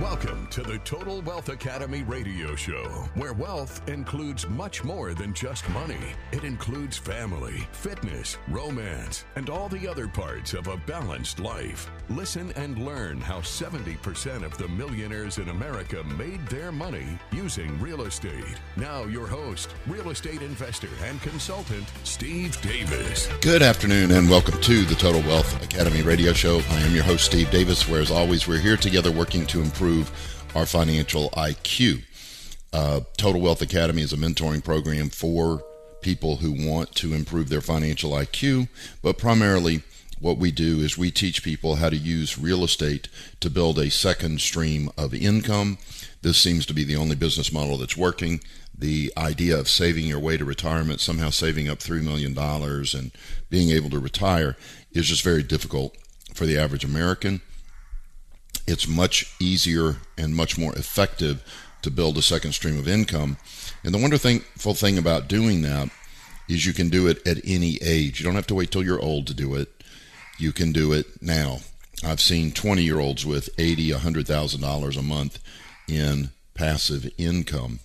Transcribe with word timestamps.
Welcome 0.00 0.46
to 0.50 0.62
the 0.62 0.78
Total 0.84 1.20
Wealth 1.22 1.48
Academy 1.48 2.04
radio 2.04 2.54
show, 2.54 2.84
where 3.16 3.32
wealth 3.32 3.82
includes 3.88 4.48
much 4.48 4.84
more 4.84 5.12
than 5.12 5.34
just 5.34 5.68
money. 5.70 5.98
It 6.30 6.44
includes 6.44 6.96
family, 6.96 7.66
fitness, 7.72 8.38
romance, 8.46 9.24
and 9.34 9.50
all 9.50 9.68
the 9.68 9.88
other 9.88 10.06
parts 10.06 10.54
of 10.54 10.68
a 10.68 10.76
balanced 10.76 11.40
life. 11.40 11.90
Listen 12.10 12.52
and 12.52 12.78
learn 12.78 13.20
how 13.20 13.40
70% 13.40 14.44
of 14.44 14.56
the 14.56 14.68
millionaires 14.68 15.38
in 15.38 15.48
America 15.48 16.04
made 16.16 16.46
their 16.46 16.70
money 16.70 17.18
using 17.32 17.76
real 17.80 18.02
estate. 18.02 18.60
Now, 18.76 19.02
your 19.02 19.26
host, 19.26 19.74
real 19.88 20.10
estate 20.10 20.42
investor 20.42 20.90
and 21.02 21.20
consultant, 21.22 21.90
Steve 22.04 22.60
Davis. 22.62 23.28
Good 23.40 23.62
afternoon 23.62 24.12
and 24.12 24.30
welcome 24.30 24.60
to 24.60 24.84
the 24.84 24.94
Total 24.94 25.22
Wealth 25.22 25.60
Academy 25.64 26.02
radio 26.02 26.32
show. 26.32 26.60
I 26.70 26.82
am 26.82 26.94
your 26.94 27.02
host, 27.02 27.24
Steve 27.24 27.50
Davis, 27.50 27.88
where 27.88 28.00
as 28.00 28.12
always, 28.12 28.46
we're 28.46 28.60
here 28.60 28.76
together 28.76 29.10
working 29.10 29.44
to 29.46 29.60
improve 29.60 29.87
our 30.54 30.66
financial 30.66 31.30
IQ. 31.30 32.02
Uh, 32.72 33.00
Total 33.16 33.40
Wealth 33.40 33.62
Academy 33.62 34.02
is 34.02 34.12
a 34.12 34.16
mentoring 34.16 34.62
program 34.62 35.08
for 35.08 35.62
people 36.00 36.36
who 36.36 36.52
want 36.68 36.94
to 36.96 37.14
improve 37.14 37.48
their 37.48 37.60
financial 37.60 38.12
IQ, 38.12 38.68
but 39.02 39.18
primarily 39.18 39.82
what 40.20 40.38
we 40.38 40.50
do 40.50 40.80
is 40.80 40.98
we 40.98 41.10
teach 41.10 41.42
people 41.42 41.76
how 41.76 41.88
to 41.88 41.96
use 41.96 42.38
real 42.38 42.64
estate 42.64 43.08
to 43.40 43.48
build 43.48 43.78
a 43.78 43.90
second 43.90 44.40
stream 44.40 44.90
of 44.98 45.14
income. 45.14 45.78
This 46.22 46.38
seems 46.38 46.66
to 46.66 46.74
be 46.74 46.84
the 46.84 46.96
only 46.96 47.16
business 47.16 47.52
model 47.52 47.78
that's 47.78 47.96
working. 47.96 48.40
The 48.76 49.12
idea 49.16 49.58
of 49.58 49.68
saving 49.68 50.06
your 50.06 50.20
way 50.20 50.36
to 50.36 50.44
retirement, 50.44 51.00
somehow 51.00 51.30
saving 51.30 51.68
up 51.68 51.78
$3 51.78 52.02
million 52.02 52.36
and 52.38 53.12
being 53.48 53.70
able 53.70 53.90
to 53.90 53.98
retire, 53.98 54.56
is 54.92 55.06
just 55.06 55.22
very 55.22 55.42
difficult 55.42 55.96
for 56.34 56.46
the 56.46 56.58
average 56.58 56.84
American 56.84 57.40
it's 58.68 58.86
much 58.86 59.34
easier 59.40 59.96
and 60.18 60.36
much 60.36 60.58
more 60.58 60.74
effective 60.76 61.42
to 61.80 61.90
build 61.90 62.18
a 62.18 62.22
second 62.22 62.52
stream 62.52 62.78
of 62.78 62.86
income. 62.86 63.38
And 63.82 63.94
the 63.94 63.98
wonderful 63.98 64.74
thing 64.74 64.98
about 64.98 65.26
doing 65.26 65.62
that 65.62 65.88
is 66.48 66.66
you 66.66 66.74
can 66.74 66.90
do 66.90 67.06
it 67.06 67.26
at 67.26 67.38
any 67.44 67.78
age. 67.80 68.20
You 68.20 68.26
don't 68.26 68.34
have 68.34 68.46
to 68.48 68.54
wait 68.54 68.70
till 68.70 68.84
you're 68.84 69.00
old 69.00 69.26
to 69.28 69.34
do 69.34 69.54
it. 69.54 69.82
You 70.38 70.52
can 70.52 70.72
do 70.72 70.92
it 70.92 71.06
now. 71.22 71.60
I've 72.04 72.20
seen 72.20 72.52
20 72.52 72.82
year 72.82 73.00
olds 73.00 73.24
with 73.24 73.48
80, 73.58 73.90
$100,000 73.90 74.96
a 74.98 75.02
month 75.02 75.38
in 75.88 76.28
passive 76.54 77.10
income, 77.16 77.80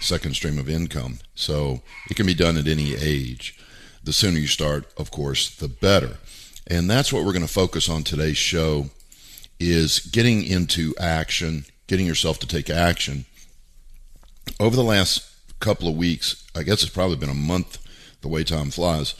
second 0.00 0.34
stream 0.34 0.58
of 0.58 0.68
income. 0.68 1.18
So 1.34 1.82
it 2.08 2.14
can 2.14 2.26
be 2.26 2.34
done 2.34 2.56
at 2.56 2.68
any 2.68 2.94
age. 2.94 3.58
The 4.04 4.12
sooner 4.12 4.38
you 4.38 4.46
start, 4.46 4.86
of 4.96 5.10
course, 5.10 5.54
the 5.54 5.68
better. 5.68 6.18
And 6.68 6.88
that's 6.88 7.12
what 7.12 7.24
we're 7.24 7.32
going 7.32 7.46
to 7.46 7.52
focus 7.52 7.88
on 7.88 8.04
today's 8.04 8.36
show 8.36 8.90
is 9.60 10.00
getting 10.00 10.44
into 10.44 10.94
action, 10.98 11.64
getting 11.86 12.06
yourself 12.06 12.38
to 12.40 12.46
take 12.46 12.70
action. 12.70 13.24
Over 14.60 14.76
the 14.76 14.84
last 14.84 15.28
couple 15.60 15.88
of 15.88 15.96
weeks, 15.96 16.44
I 16.54 16.62
guess 16.62 16.82
it's 16.82 16.92
probably 16.92 17.16
been 17.16 17.28
a 17.28 17.34
month 17.34 17.78
the 18.20 18.28
way 18.28 18.44
time 18.44 18.70
flies. 18.70 19.14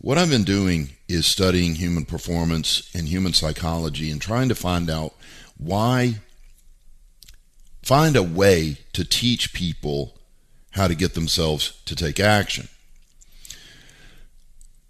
What 0.00 0.18
I've 0.18 0.30
been 0.30 0.44
doing 0.44 0.90
is 1.08 1.26
studying 1.26 1.76
human 1.76 2.04
performance 2.04 2.90
and 2.94 3.08
human 3.08 3.32
psychology 3.32 4.10
and 4.10 4.20
trying 4.20 4.48
to 4.48 4.54
find 4.54 4.90
out 4.90 5.14
why, 5.56 6.16
find 7.82 8.16
a 8.16 8.22
way 8.22 8.78
to 8.94 9.04
teach 9.04 9.52
people 9.52 10.18
how 10.72 10.88
to 10.88 10.94
get 10.94 11.14
themselves 11.14 11.80
to 11.84 11.94
take 11.94 12.18
action. 12.18 12.68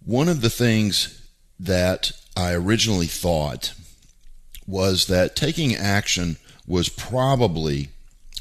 One 0.05 0.29
of 0.29 0.41
the 0.41 0.51
things 0.51 1.29
that 1.61 2.13
I 2.37 2.55
originally 2.55 3.07
thought 3.07 3.75
was 4.73 5.07
that 5.07 5.37
taking 5.37 5.77
action 5.77 6.39
was 6.67 6.89
probably 6.89 7.91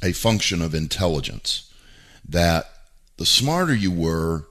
a 0.01 0.13
function 0.13 0.61
of 0.61 0.73
intelligence. 0.73 1.69
That 2.27 2.69
the 3.17 3.25
smarter 3.25 3.75
you 3.75 3.91
were, 3.91 4.45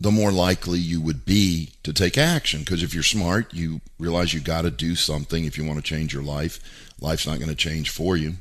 the 0.00 0.10
more 0.10 0.32
likely 0.32 0.78
you 0.78 0.98
would 1.02 1.26
be 1.26 1.72
to 1.82 1.92
take 1.92 2.16
action. 2.16 2.60
Because 2.60 2.82
if 2.82 2.94
you're 2.94 3.02
smart, 3.02 3.52
you 3.52 3.82
realize 3.98 4.32
you 4.32 4.40
got 4.40 4.62
to 4.62 4.70
do 4.70 4.94
something 4.94 5.44
if 5.44 5.58
you 5.58 5.66
want 5.66 5.76
to 5.76 5.82
change 5.82 6.14
your 6.14 6.22
life. 6.22 6.58
Life's 6.98 7.26
not 7.26 7.36
going 7.36 7.50
to 7.50 7.54
change 7.54 7.90
for 7.90 8.16
you. 8.16 8.36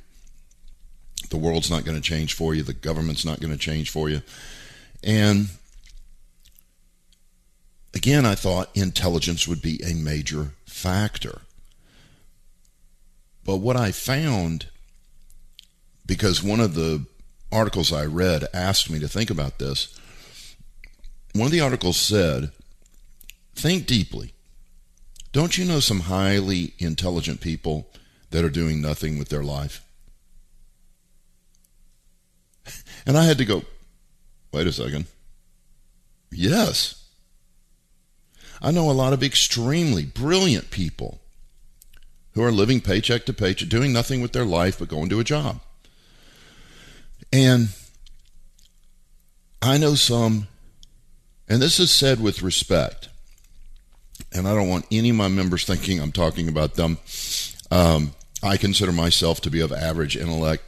The 1.32 1.38
world's 1.38 1.70
not 1.70 1.84
going 1.84 1.98
to 1.98 2.02
change 2.02 2.34
for 2.34 2.56
you. 2.56 2.64
The 2.64 2.72
government's 2.72 3.26
not 3.26 3.42
going 3.42 3.52
to 3.52 3.60
change 3.60 3.90
for 3.90 4.08
you. 4.08 4.22
And 5.04 5.50
again, 7.94 8.26
I 8.26 8.36
thought 8.36 8.70
intelligence 8.76 9.46
would 9.46 9.62
be 9.62 9.82
a 9.84 9.94
major 9.94 10.54
factor. 10.66 11.42
But 13.50 13.62
what 13.62 13.78
I 13.78 13.92
found, 13.92 14.68
because 16.06 16.44
one 16.44 16.60
of 16.60 16.76
the 16.76 17.08
articles 17.52 17.92
I 17.92 18.06
read 18.06 18.46
asked 18.54 18.92
me 18.92 19.00
to 19.00 19.08
think 19.08 19.32
about 19.32 19.58
this, 19.58 20.00
one 21.34 21.48
of 21.48 21.52
the 21.52 21.60
articles 21.60 21.98
said, 21.98 22.52
think 23.56 23.88
deeply. 23.88 24.34
Don't 25.32 25.58
you 25.58 25.66
know 25.66 25.80
some 25.80 26.02
highly 26.02 26.76
intelligent 26.78 27.42
people 27.42 27.90
that 28.30 28.46
are 28.46 28.52
doing 28.52 28.82
nothing 28.82 29.18
with 29.18 29.30
their 29.30 29.44
life? 29.44 29.84
And 33.08 33.18
I 33.18 33.26
had 33.26 33.40
to 33.40 33.46
go, 33.46 33.64
wait 34.54 34.68
a 34.68 34.72
second. 34.72 35.08
Yes. 36.32 37.04
I 38.62 38.70
know 38.70 38.92
a 38.92 38.94
lot 38.94 39.14
of 39.14 39.24
extremely 39.24 40.06
brilliant 40.06 40.70
people 40.70 41.20
who 42.34 42.44
are 42.44 42.52
living 42.52 42.82
paycheck 42.82 43.26
to 43.26 43.34
paycheck, 43.34 43.70
doing 43.70 43.94
nothing 43.94 44.22
with 44.22 44.34
their 44.34 44.46
life 44.46 44.80
but 44.80 44.88
going 44.88 45.10
to 45.10 45.20
a 45.20 45.24
job. 45.24 45.60
And 47.32 47.70
I 49.62 49.78
know 49.78 49.96
some, 49.96 50.48
and 51.48 51.62
this 51.62 51.80
is 51.80 51.92
said 51.92 52.22
with 52.22 52.42
respect, 52.42 53.10
and 54.32 54.48
I 54.48 54.54
don't 54.54 54.70
want 54.70 54.86
any 54.92 55.10
of 55.10 55.16
my 55.16 55.28
members 55.28 55.66
thinking 55.66 56.00
I'm 56.00 56.12
talking 56.12 56.48
about 56.48 56.76
them. 56.76 56.98
Um, 57.72 58.14
I 58.42 58.58
consider 58.58 58.92
myself 58.92 59.42
to 59.42 59.52
be 59.52 59.60
of 59.60 59.72
average 59.72 60.16
intellect. 60.16 60.64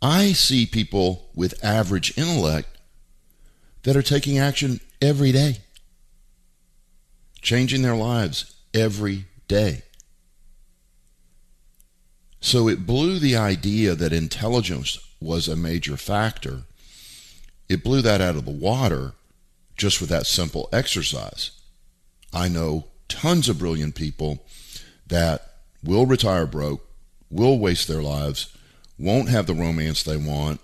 I 0.00 0.32
see 0.32 0.66
people 0.66 1.28
with 1.34 1.62
average 1.64 2.16
intellect 2.16 2.68
that 3.82 3.96
are 3.96 4.02
taking 4.02 4.38
action 4.38 4.80
every 5.00 5.32
day, 5.32 5.58
changing 7.40 7.82
their 7.82 7.96
lives 7.96 8.54
every 8.72 9.26
day. 9.48 9.83
So 12.44 12.68
it 12.68 12.84
blew 12.84 13.18
the 13.18 13.36
idea 13.36 13.94
that 13.94 14.12
intelligence 14.12 14.98
was 15.18 15.48
a 15.48 15.56
major 15.56 15.96
factor. 15.96 16.64
It 17.70 17.82
blew 17.82 18.02
that 18.02 18.20
out 18.20 18.36
of 18.36 18.44
the 18.44 18.50
water 18.50 19.12
just 19.78 19.98
with 19.98 20.10
that 20.10 20.26
simple 20.26 20.68
exercise. 20.70 21.52
I 22.34 22.48
know 22.48 22.84
tons 23.08 23.48
of 23.48 23.58
brilliant 23.58 23.94
people 23.94 24.44
that 25.06 25.54
will 25.82 26.04
retire 26.04 26.44
broke, 26.46 26.86
will 27.30 27.58
waste 27.58 27.88
their 27.88 28.02
lives, 28.02 28.54
won't 28.98 29.30
have 29.30 29.46
the 29.46 29.54
romance 29.54 30.02
they 30.02 30.18
want, 30.18 30.60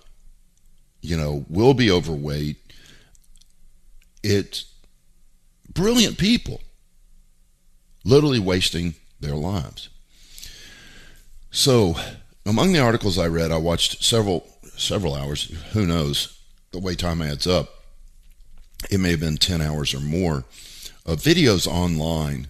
you 1.01 1.17
know, 1.17 1.47
will 1.49 1.73
be 1.73 1.89
overweight. 1.89 2.57
It's 4.21 4.65
brilliant 5.73 6.19
people 6.19 6.61
literally 8.05 8.39
wasting 8.39 8.93
their 9.19 9.35
lives. 9.35 9.89
So, 11.51 11.97
among 12.45 12.71
the 12.71 12.79
articles 12.79 13.19
I 13.19 13.27
read, 13.27 13.51
I 13.51 13.57
watched 13.57 14.03
several 14.03 14.47
several 14.77 15.13
hours. 15.13 15.51
Who 15.73 15.85
knows? 15.85 16.39
The 16.71 16.79
way 16.79 16.95
time 16.95 17.21
adds 17.21 17.45
up, 17.45 17.83
it 18.89 18.99
may 18.99 19.11
have 19.11 19.19
been 19.19 19.37
ten 19.37 19.61
hours 19.61 19.93
or 19.93 19.99
more 19.99 20.45
of 21.05 21.19
videos 21.19 21.67
online 21.67 22.47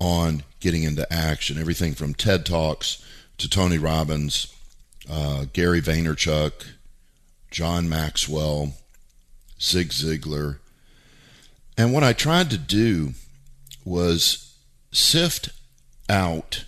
on 0.00 0.42
getting 0.58 0.82
into 0.82 1.10
action. 1.12 1.58
Everything 1.58 1.94
from 1.94 2.12
TED 2.12 2.44
Talks 2.44 3.04
to 3.38 3.48
Tony 3.48 3.78
Robbins, 3.78 4.52
uh, 5.08 5.46
Gary 5.52 5.80
Vaynerchuk, 5.80 6.52
John 7.52 7.88
Maxwell, 7.88 8.74
Zig 9.60 9.90
Ziglar. 9.90 10.58
And 11.78 11.92
what 11.92 12.02
I 12.02 12.12
tried 12.12 12.50
to 12.50 12.58
do 12.58 13.14
was 13.84 14.54
sift 14.90 15.50
out 16.08 16.64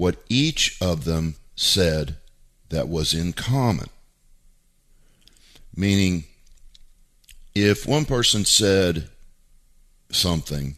what 0.00 0.16
each 0.30 0.78
of 0.80 1.04
them 1.04 1.34
said 1.56 2.16
that 2.70 2.88
was 2.88 3.12
in 3.12 3.34
common. 3.34 3.90
Meaning, 5.76 6.24
if 7.54 7.86
one 7.86 8.06
person 8.06 8.46
said 8.46 9.10
something 10.10 10.74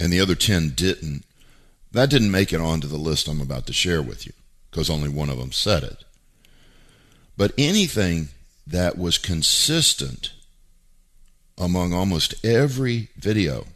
and 0.00 0.10
the 0.10 0.18
other 0.18 0.34
10 0.34 0.70
didn't, 0.70 1.26
that 1.90 2.08
didn't 2.08 2.30
make 2.30 2.54
it 2.54 2.60
onto 2.60 2.86
the 2.88 2.96
list 2.96 3.28
I'm 3.28 3.42
about 3.42 3.66
to 3.66 3.74
share 3.74 4.00
with 4.00 4.24
you 4.24 4.32
because 4.70 4.88
only 4.88 5.10
one 5.10 5.28
of 5.28 5.36
them 5.36 5.52
said 5.52 5.82
it. 5.82 6.02
But 7.36 7.52
anything 7.58 8.28
that 8.66 8.96
was 8.96 9.18
consistent 9.18 10.32
among 11.58 11.92
almost 11.92 12.42
every 12.42 13.10
video 13.14 13.66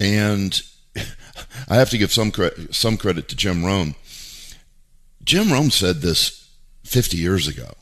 and 0.00 0.60
I 1.68 1.76
have 1.76 1.90
to 1.90 1.98
give 1.98 2.12
some 2.12 2.30
credit, 2.30 2.74
some 2.74 2.96
credit 2.96 3.28
to 3.28 3.36
Jim 3.36 3.64
Rohn. 3.64 3.94
Jim 5.22 5.52
Rohn 5.52 5.70
said 5.70 5.96
this 6.00 6.50
50 6.84 7.16
years 7.16 7.48
ago. 7.48 7.72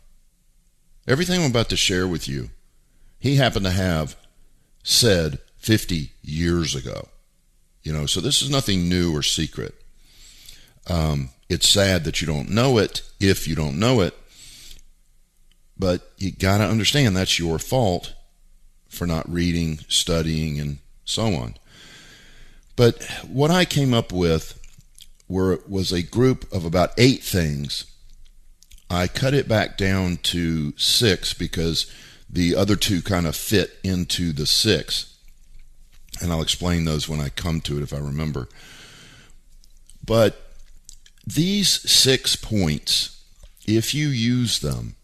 Everything 1.06 1.42
I'm 1.42 1.50
about 1.50 1.68
to 1.68 1.76
share 1.76 2.08
with 2.08 2.28
you, 2.28 2.50
he 3.18 3.36
happened 3.36 3.66
to 3.66 3.70
have 3.70 4.16
said 4.82 5.38
50 5.58 6.12
years 6.22 6.74
ago. 6.74 7.08
You 7.82 7.92
know, 7.92 8.06
so 8.06 8.20
this 8.20 8.40
is 8.40 8.48
nothing 8.48 8.88
new 8.88 9.14
or 9.14 9.22
secret. 9.22 9.74
Um, 10.86 11.30
it's 11.48 11.68
sad 11.68 12.04
that 12.04 12.20
you 12.20 12.26
don't 12.26 12.48
know 12.48 12.78
it 12.78 13.02
if 13.20 13.46
you 13.46 13.54
don't 13.54 13.78
know 13.78 14.00
it, 14.00 14.14
but 15.78 16.12
you 16.16 16.32
got 16.32 16.58
to 16.58 16.64
understand 16.64 17.16
that's 17.16 17.38
your 17.38 17.58
fault 17.58 18.14
for 18.88 19.06
not 19.06 19.30
reading, 19.30 19.78
studying, 19.88 20.58
and 20.58 20.78
so 21.04 21.34
on. 21.34 21.54
But 22.76 23.02
what 23.28 23.50
I 23.50 23.64
came 23.64 23.94
up 23.94 24.12
with 24.12 24.60
were 25.28 25.60
was 25.68 25.92
a 25.92 26.02
group 26.02 26.50
of 26.52 26.64
about 26.64 26.92
eight 26.98 27.22
things. 27.22 27.84
I 28.90 29.06
cut 29.06 29.34
it 29.34 29.48
back 29.48 29.76
down 29.76 30.18
to 30.24 30.76
six 30.76 31.34
because 31.34 31.90
the 32.28 32.54
other 32.54 32.76
two 32.76 33.00
kind 33.00 33.26
of 33.26 33.36
fit 33.36 33.78
into 33.82 34.32
the 34.32 34.46
six. 34.46 35.16
And 36.20 36.32
I'll 36.32 36.42
explain 36.42 36.84
those 36.84 37.08
when 37.08 37.20
I 37.20 37.28
come 37.28 37.60
to 37.62 37.76
it 37.76 37.82
if 37.82 37.92
I 37.92 37.98
remember. 37.98 38.48
But 40.04 40.40
these 41.26 41.68
six 41.90 42.36
points, 42.36 43.22
if 43.66 43.94
you 43.94 44.08
use 44.08 44.58
them, 44.58 44.96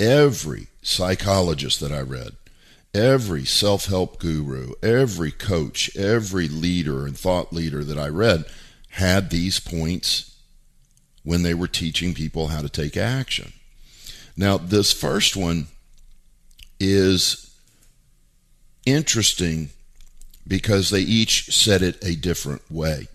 every 0.00 0.66
psychologist 0.82 1.78
that 1.80 1.92
I 1.92 2.00
read, 2.00 2.32
every 2.94 3.44
self 3.44 3.86
help 3.86 4.18
guru, 4.18 4.72
every 4.82 5.30
coach, 5.30 5.94
every 5.96 6.48
leader 6.48 7.06
and 7.06 7.16
thought 7.16 7.52
leader 7.52 7.84
that 7.84 7.98
I 7.98 8.08
read 8.08 8.44
had 8.90 9.30
these 9.30 9.58
points 9.58 10.36
when 11.22 11.42
they 11.42 11.54
were 11.54 11.68
teaching 11.68 12.14
people 12.14 12.48
how 12.48 12.60
to 12.60 12.68
take 12.68 12.96
action. 12.96 13.52
Now, 14.36 14.58
this 14.58 14.92
first 14.92 15.36
one 15.36 15.68
is 16.80 17.54
interesting 18.84 19.70
because 20.46 20.90
they 20.90 21.00
each 21.00 21.54
said 21.54 21.82
it 21.82 22.02
a 22.04 22.16
different 22.16 22.70
way. 22.70 23.08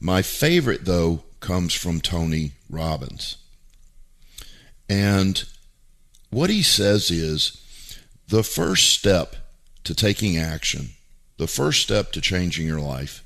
My 0.00 0.22
favorite, 0.22 0.84
though, 0.84 1.22
comes 1.40 1.72
from 1.72 2.00
Tony 2.00 2.52
Robbins. 2.68 3.36
And 4.88 5.44
what 6.30 6.50
he 6.50 6.62
says 6.62 7.10
is 7.10 7.62
the 8.28 8.42
first 8.42 8.90
step 8.90 9.36
to 9.84 9.94
taking 9.94 10.36
action, 10.36 10.90
the 11.38 11.46
first 11.46 11.82
step 11.82 12.12
to 12.12 12.20
changing 12.20 12.66
your 12.66 12.80
life, 12.80 13.22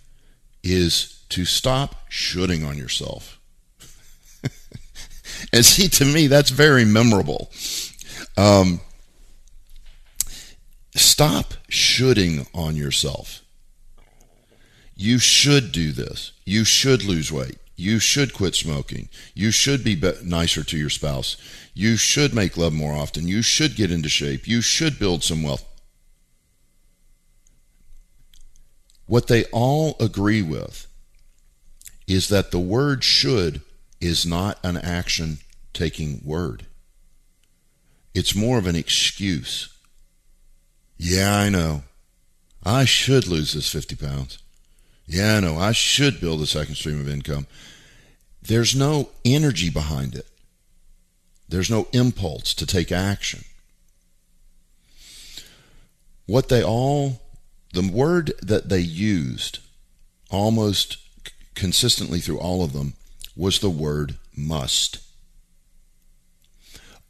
is 0.62 1.22
to 1.30 1.44
stop 1.44 1.96
shooting 2.08 2.64
on 2.64 2.76
yourself. 2.76 3.38
and 5.52 5.64
see, 5.64 5.88
to 5.88 6.04
me, 6.04 6.26
that's 6.26 6.50
very 6.50 6.84
memorable. 6.84 7.50
Um, 8.36 8.80
stop 10.94 11.54
shooting 11.68 12.46
on 12.52 12.76
yourself. 12.76 13.42
You 14.96 15.18
should 15.18 15.72
do 15.72 15.92
this. 15.92 16.32
You 16.44 16.64
should 16.64 17.04
lose 17.04 17.32
weight. 17.32 17.56
You 17.80 17.98
should 17.98 18.34
quit 18.34 18.54
smoking. 18.54 19.08
You 19.34 19.50
should 19.50 19.82
be 19.82 19.98
nicer 20.22 20.62
to 20.62 20.76
your 20.76 20.90
spouse. 20.90 21.38
You 21.72 21.96
should 21.96 22.34
make 22.34 22.58
love 22.58 22.74
more 22.74 22.92
often. 22.92 23.26
You 23.26 23.40
should 23.40 23.74
get 23.74 23.90
into 23.90 24.10
shape. 24.10 24.46
You 24.46 24.60
should 24.60 24.98
build 24.98 25.24
some 25.24 25.42
wealth. 25.42 25.64
What 29.06 29.28
they 29.28 29.44
all 29.46 29.96
agree 29.98 30.42
with 30.42 30.86
is 32.06 32.28
that 32.28 32.50
the 32.50 32.58
word 32.58 33.02
should 33.02 33.62
is 33.98 34.26
not 34.26 34.58
an 34.62 34.76
action 34.76 35.38
taking 35.72 36.20
word. 36.22 36.66
It's 38.14 38.34
more 38.34 38.58
of 38.58 38.66
an 38.66 38.76
excuse. 38.76 39.74
Yeah, 40.98 41.34
I 41.34 41.48
know. 41.48 41.84
I 42.62 42.84
should 42.84 43.26
lose 43.26 43.54
this 43.54 43.72
50 43.72 43.96
pounds. 43.96 44.38
Yeah, 45.10 45.40
no. 45.40 45.58
I 45.58 45.72
should 45.72 46.20
build 46.20 46.40
a 46.40 46.46
second 46.46 46.76
stream 46.76 47.00
of 47.00 47.08
income. 47.08 47.48
There's 48.40 48.76
no 48.76 49.08
energy 49.24 49.68
behind 49.68 50.14
it. 50.14 50.26
There's 51.48 51.68
no 51.68 51.88
impulse 51.92 52.54
to 52.54 52.64
take 52.64 52.92
action. 52.92 53.42
What 56.26 56.48
they 56.48 56.62
all, 56.62 57.22
the 57.72 57.90
word 57.92 58.34
that 58.40 58.68
they 58.68 58.78
used 58.78 59.58
almost 60.30 60.98
consistently 61.56 62.20
through 62.20 62.38
all 62.38 62.62
of 62.62 62.72
them 62.72 62.92
was 63.34 63.58
the 63.58 63.68
word 63.68 64.14
must. 64.36 65.00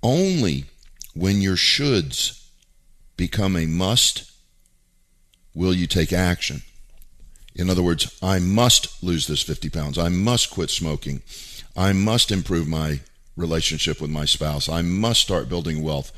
Only 0.03 0.65
when 1.13 1.43
your 1.43 1.57
shoulds 1.57 2.49
become 3.19 3.59
a 3.59 3.67
must 3.67 4.33
will 5.55 5.75
you 5.75 5.87
take 5.87 6.15
action. 6.15 6.63
In 7.55 7.69
other 7.69 7.83
words, 7.83 8.19
I 8.23 8.39
must 8.39 9.03
lose 9.03 9.27
this 9.27 9.43
50 9.43 9.71
pounds. 9.71 9.99
I 9.99 10.09
must 10.09 10.51
quit 10.51 10.71
smoking. 10.71 11.23
I 11.77 11.93
must 11.93 12.31
improve 12.31 12.69
my 12.69 13.01
relationship 13.37 14.01
with 14.01 14.11
my 14.11 14.25
spouse. 14.25 14.69
I 14.69 14.83
must 14.83 15.21
start 15.21 15.49
building 15.49 15.83
wealth. 15.83 16.13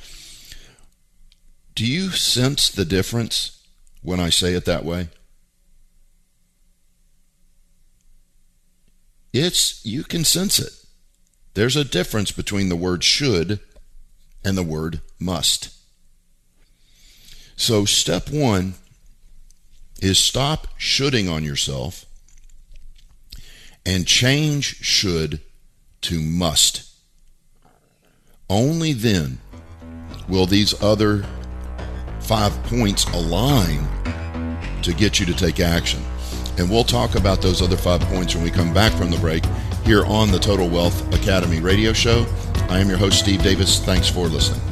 Do 1.74 1.86
you 1.86 2.10
sense 2.10 2.68
the 2.68 2.84
difference 2.84 3.64
when 4.02 4.20
I 4.20 4.28
say 4.28 4.54
it 4.54 4.64
that 4.66 4.84
way? 4.84 5.08
It's 9.32 9.84
you 9.84 10.04
can 10.04 10.24
sense 10.24 10.58
it. 10.58 10.72
There's 11.54 11.76
a 11.76 11.84
difference 11.84 12.32
between 12.32 12.68
the 12.68 12.76
word 12.76 13.02
should 13.04 13.60
and 14.44 14.56
the 14.56 14.62
word 14.62 15.00
must. 15.18 15.70
So 17.56 17.84
step 17.84 18.30
1 18.30 18.74
is 20.02 20.18
stop 20.18 20.66
shoulding 20.76 21.28
on 21.28 21.44
yourself 21.44 22.04
and 23.86 24.06
change 24.06 24.76
should 24.80 25.40
to 26.02 26.20
must. 26.20 26.90
Only 28.50 28.92
then 28.92 29.38
will 30.28 30.46
these 30.46 30.80
other 30.82 31.24
five 32.20 32.52
points 32.64 33.04
align 33.12 33.86
to 34.82 34.92
get 34.92 35.20
you 35.20 35.26
to 35.26 35.34
take 35.34 35.60
action. 35.60 36.02
And 36.58 36.68
we'll 36.68 36.84
talk 36.84 37.14
about 37.14 37.40
those 37.40 37.62
other 37.62 37.76
five 37.76 38.00
points 38.02 38.34
when 38.34 38.44
we 38.44 38.50
come 38.50 38.74
back 38.74 38.92
from 38.92 39.10
the 39.10 39.18
break 39.18 39.44
here 39.84 40.04
on 40.04 40.30
the 40.30 40.38
Total 40.38 40.68
Wealth 40.68 41.14
Academy 41.14 41.60
radio 41.60 41.92
show. 41.92 42.26
I 42.68 42.78
am 42.80 42.88
your 42.88 42.98
host, 42.98 43.20
Steve 43.20 43.42
Davis. 43.42 43.80
Thanks 43.80 44.08
for 44.08 44.26
listening. 44.26 44.71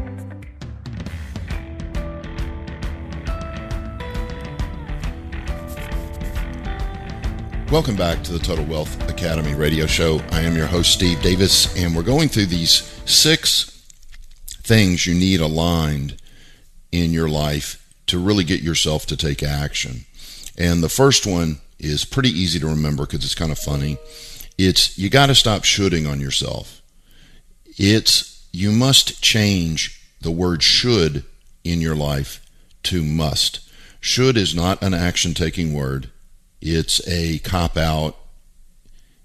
Welcome 7.71 7.95
back 7.95 8.21
to 8.23 8.33
the 8.33 8.39
Total 8.39 8.65
Wealth 8.65 9.09
Academy 9.09 9.55
radio 9.55 9.85
show. 9.85 10.19
I 10.31 10.41
am 10.41 10.57
your 10.57 10.65
host, 10.65 10.91
Steve 10.91 11.21
Davis, 11.21 11.73
and 11.77 11.95
we're 11.95 12.03
going 12.03 12.27
through 12.27 12.47
these 12.47 12.83
six 13.05 13.87
things 14.61 15.07
you 15.07 15.13
need 15.13 15.39
aligned 15.39 16.17
in 16.91 17.13
your 17.13 17.29
life 17.29 17.89
to 18.07 18.19
really 18.19 18.43
get 18.43 18.59
yourself 18.59 19.05
to 19.05 19.15
take 19.15 19.41
action. 19.41 20.03
And 20.57 20.83
the 20.83 20.89
first 20.89 21.25
one 21.25 21.61
is 21.79 22.03
pretty 22.03 22.27
easy 22.27 22.59
to 22.59 22.67
remember 22.67 23.05
because 23.05 23.23
it's 23.23 23.35
kind 23.35 23.53
of 23.53 23.57
funny. 23.57 23.97
It's 24.57 24.97
you 24.97 25.09
got 25.09 25.27
to 25.27 25.35
stop 25.35 25.63
shooting 25.63 26.05
on 26.05 26.19
yourself. 26.19 26.81
It's 27.77 28.45
you 28.51 28.73
must 28.73 29.23
change 29.23 29.97
the 30.19 30.29
word 30.29 30.61
should 30.61 31.23
in 31.63 31.79
your 31.79 31.95
life 31.95 32.45
to 32.83 33.01
must. 33.01 33.61
Should 34.01 34.35
is 34.35 34.53
not 34.53 34.83
an 34.83 34.93
action 34.93 35.33
taking 35.33 35.73
word 35.73 36.09
it's 36.61 37.05
a 37.07 37.39
cop 37.39 37.75
out. 37.75 38.15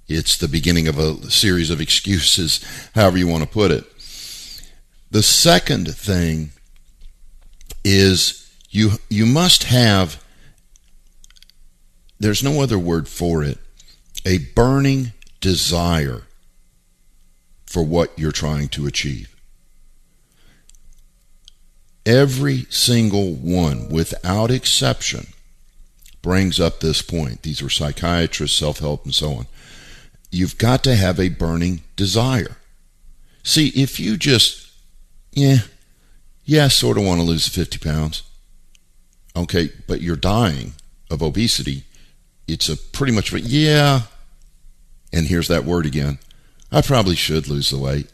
It's 0.09 0.37
the 0.37 0.49
beginning 0.49 0.89
of 0.89 0.99
a 0.99 1.31
series 1.31 1.71
of 1.71 1.81
excuses, 1.81 2.65
however 2.95 3.19
you 3.19 3.27
want 3.27 3.43
to 3.43 3.49
put 3.49 3.71
it. 3.71 3.85
The 5.11 5.23
second 5.23 5.95
thing 5.95 6.51
is 7.85 8.51
you 8.71 8.93
you 9.09 9.27
must 9.27 9.65
have 9.65 10.23
there's 12.19 12.43
no 12.43 12.61
other 12.61 12.79
word 12.79 13.09
for 13.09 13.45
it 13.45 13.59
a 14.25 14.39
burning 14.39 15.13
desire 15.41 16.23
for 17.67 17.85
what 17.85 18.19
you're 18.19 18.33
trying 18.33 18.69
to 18.69 18.87
achieve 18.87 19.37
every 22.05 22.67
single 22.69 23.35
one 23.35 23.89
without 23.89 24.51
exception 24.51 25.27
brings 26.27 26.59
up 26.59 26.81
this 26.81 27.03
point 27.03 27.43
these 27.43 27.63
are 27.63 27.71
psychiatrists 27.71 28.59
self-help 28.59 29.05
and 29.05 29.15
so 29.15 29.33
on 29.33 29.47
you've 30.31 30.59
got 30.59 30.83
to 30.83 30.97
have 30.97 31.21
a 31.21 31.29
burning 31.29 31.83
desire 31.95 32.57
see 33.43 33.69
if 33.69 34.01
you 34.01 34.17
just 34.17 34.71
yeah 35.33 35.59
yeah 36.45 36.65
I 36.65 36.69
sort 36.69 36.99
of 36.99 37.05
want 37.05 37.21
to 37.21 37.27
lose 37.27 37.49
50 37.49 37.79
pounds 37.79 38.23
okay 39.37 39.71
but 39.87 40.01
you're 40.01 40.17
dying 40.17 40.73
of 41.11 41.23
obesity 41.23 41.85
it's 42.49 42.69
a 42.69 42.77
pretty 42.77 43.13
much 43.13 43.33
yeah. 43.33 44.03
And 45.13 45.27
here's 45.27 45.49
that 45.49 45.65
word 45.65 45.87
again. 45.87 46.19
I 46.71 46.83
probably 46.83 47.17
should 47.17 47.49
lose 47.49 47.71
the 47.71 47.79
weight. 47.79 48.09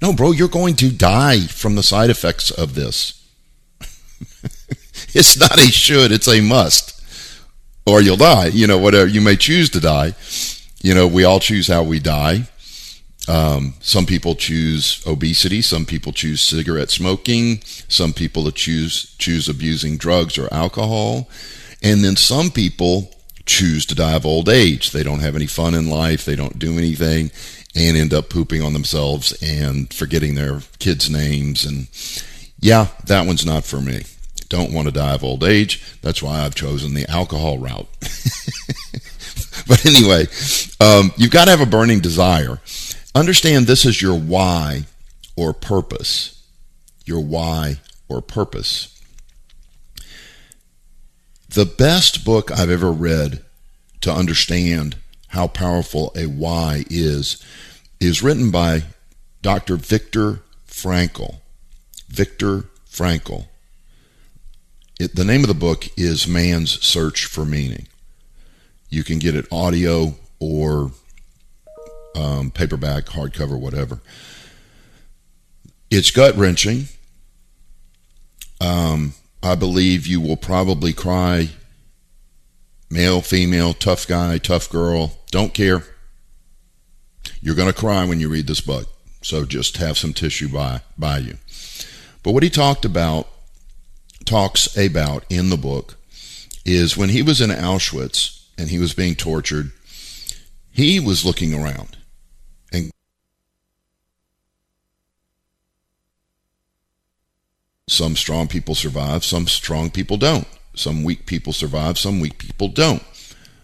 No, 0.00 0.12
bro, 0.12 0.32
you're 0.32 0.48
going 0.48 0.76
to 0.76 0.90
die 0.90 1.40
from 1.40 1.74
the 1.74 1.82
side 1.82 2.10
effects 2.10 2.50
of 2.50 2.74
this. 2.74 3.26
it's 5.14 5.38
not 5.38 5.58
a 5.58 5.66
should, 5.66 6.12
it's 6.12 6.28
a 6.28 6.40
must. 6.40 6.93
Or 7.86 8.00
you'll 8.00 8.16
die, 8.16 8.46
you 8.46 8.66
know, 8.66 8.78
whatever. 8.78 9.06
You 9.06 9.20
may 9.20 9.36
choose 9.36 9.68
to 9.70 9.80
die. 9.80 10.14
You 10.82 10.94
know, 10.94 11.06
we 11.06 11.24
all 11.24 11.40
choose 11.40 11.66
how 11.66 11.82
we 11.82 12.00
die. 12.00 12.48
Um, 13.26 13.74
some 13.80 14.06
people 14.06 14.34
choose 14.34 15.02
obesity. 15.06 15.62
Some 15.62 15.86
people 15.86 16.12
choose 16.12 16.42
cigarette 16.42 16.90
smoking. 16.90 17.62
Some 17.88 18.12
people 18.12 18.50
choose 18.50 19.14
choose 19.16 19.48
abusing 19.48 19.96
drugs 19.96 20.36
or 20.36 20.52
alcohol, 20.52 21.28
and 21.82 22.04
then 22.04 22.16
some 22.16 22.50
people 22.50 23.10
choose 23.46 23.86
to 23.86 23.94
die 23.94 24.14
of 24.14 24.26
old 24.26 24.48
age. 24.48 24.90
They 24.90 25.02
don't 25.02 25.20
have 25.20 25.36
any 25.36 25.46
fun 25.46 25.74
in 25.74 25.88
life, 25.88 26.24
they 26.24 26.36
don't 26.36 26.58
do 26.58 26.78
anything, 26.78 27.30
and 27.74 27.96
end 27.96 28.14
up 28.14 28.28
pooping 28.28 28.62
on 28.62 28.72
themselves 28.72 29.32
and 29.42 29.92
forgetting 29.92 30.34
their 30.34 30.60
kids' 30.78 31.10
names. 31.10 31.64
And 31.64 31.88
yeah, 32.60 32.88
that 33.06 33.26
one's 33.26 33.46
not 33.46 33.64
for 33.64 33.80
me. 33.80 34.04
Don't 34.48 34.72
want 34.72 34.86
to 34.86 34.92
die 34.92 35.14
of 35.14 35.24
old 35.24 35.44
age. 35.44 35.82
That's 36.02 36.22
why 36.22 36.40
I've 36.40 36.54
chosen 36.54 36.94
the 36.94 37.08
alcohol 37.10 37.58
route. 37.58 37.88
but 39.66 39.84
anyway, 39.86 40.26
um, 40.80 41.12
you've 41.16 41.30
got 41.30 41.46
to 41.46 41.50
have 41.50 41.60
a 41.60 41.66
burning 41.66 42.00
desire. 42.00 42.60
Understand 43.14 43.66
this 43.66 43.84
is 43.84 44.02
your 44.02 44.18
why 44.18 44.84
or 45.36 45.52
purpose. 45.52 46.42
Your 47.04 47.20
why 47.20 47.80
or 48.08 48.20
purpose. 48.20 48.90
The 51.48 51.66
best 51.66 52.24
book 52.24 52.50
I've 52.50 52.70
ever 52.70 52.90
read 52.90 53.44
to 54.00 54.12
understand 54.12 54.96
how 55.28 55.46
powerful 55.46 56.12
a 56.16 56.26
why 56.26 56.84
is 56.90 57.42
is 58.00 58.22
written 58.22 58.50
by 58.50 58.84
Dr. 59.42 59.76
Viktor 59.76 60.40
Frankl. 60.68 61.36
Viktor 62.08 62.64
Frankl. 62.90 63.46
It, 65.00 65.16
the 65.16 65.24
name 65.24 65.42
of 65.42 65.48
the 65.48 65.54
book 65.54 65.88
is 65.96 66.28
Man's 66.28 66.80
Search 66.84 67.24
for 67.24 67.44
Meaning. 67.44 67.88
You 68.88 69.02
can 69.02 69.18
get 69.18 69.34
it 69.34 69.46
audio 69.50 70.14
or 70.38 70.92
um, 72.14 72.52
paperback, 72.52 73.06
hardcover, 73.06 73.58
whatever. 73.58 74.00
It's 75.90 76.12
gut 76.12 76.36
wrenching. 76.36 76.86
Um, 78.60 79.14
I 79.42 79.56
believe 79.56 80.06
you 80.06 80.20
will 80.20 80.36
probably 80.36 80.92
cry. 80.92 81.48
Male, 82.88 83.20
female, 83.20 83.74
tough 83.74 84.06
guy, 84.06 84.38
tough 84.38 84.70
girl, 84.70 85.18
don't 85.32 85.52
care. 85.52 85.82
You're 87.40 87.56
going 87.56 87.72
to 87.72 87.78
cry 87.78 88.04
when 88.04 88.20
you 88.20 88.28
read 88.28 88.46
this 88.46 88.60
book. 88.60 88.88
So 89.22 89.44
just 89.44 89.78
have 89.78 89.98
some 89.98 90.12
tissue 90.12 90.48
by, 90.48 90.82
by 90.96 91.18
you. 91.18 91.38
But 92.22 92.32
what 92.32 92.44
he 92.44 92.50
talked 92.50 92.84
about, 92.84 93.28
talks 94.24 94.76
about 94.76 95.24
in 95.28 95.50
the 95.50 95.56
book, 95.56 95.96
is 96.64 96.96
when 96.96 97.10
he 97.10 97.22
was 97.22 97.40
in 97.40 97.50
Auschwitz 97.50 98.46
and 98.56 98.70
he 98.70 98.78
was 98.78 98.94
being 98.94 99.14
tortured, 99.14 99.72
he 100.70 100.98
was 100.98 101.24
looking 101.24 101.54
around 101.54 101.96
and 102.72 102.90
Some 107.86 108.16
strong 108.16 108.48
people 108.48 108.74
survive, 108.74 109.24
some 109.24 109.46
strong 109.46 109.90
people 109.90 110.16
don't. 110.16 110.48
Some 110.74 111.04
weak 111.04 111.26
people 111.26 111.52
survive, 111.52 111.98
some 111.98 112.18
weak 112.18 112.38
people 112.38 112.68
don't. 112.68 113.02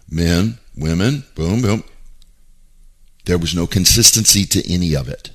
Men, 0.09 0.59
women, 0.75 1.25
boom, 1.35 1.61
boom. 1.61 1.83
There 3.25 3.37
was 3.37 3.55
no 3.55 3.67
consistency 3.67 4.45
to 4.45 4.71
any 4.71 4.95
of 4.95 5.09
it. 5.09 5.31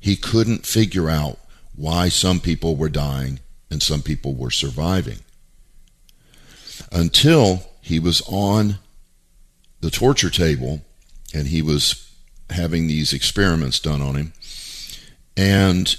He 0.00 0.16
couldn't 0.16 0.64
figure 0.64 1.10
out 1.10 1.38
why 1.74 2.08
some 2.08 2.40
people 2.40 2.76
were 2.76 2.88
dying 2.88 3.40
and 3.70 3.82
some 3.82 4.02
people 4.02 4.34
were 4.34 4.50
surviving. 4.50 5.18
Until 6.92 7.62
he 7.80 7.98
was 7.98 8.22
on 8.28 8.78
the 9.80 9.90
torture 9.90 10.30
table 10.30 10.82
and 11.34 11.48
he 11.48 11.62
was 11.62 12.10
having 12.50 12.86
these 12.86 13.12
experiments 13.12 13.78
done 13.78 14.00
on 14.00 14.14
him. 14.16 14.32
And 15.36 15.96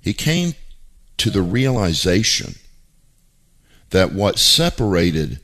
he 0.00 0.12
came 0.12 0.54
to 1.18 1.30
the 1.30 1.42
realization 1.42 2.54
that 3.90 4.12
what 4.12 4.38
separated 4.38 5.40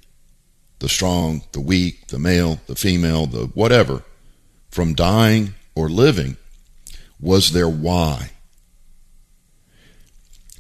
the 0.79 0.89
strong, 0.89 1.43
the 1.53 1.61
weak, 1.61 2.09
the 2.09 2.19
male, 2.19 2.61
the 2.67 2.75
female, 2.75 3.27
the 3.27 3.47
whatever, 3.47 4.03
from 4.71 4.95
dying 4.95 5.55
or 5.75 5.89
living 5.89 6.37
was 7.21 7.53
their 7.53 7.69
why. 7.69 8.31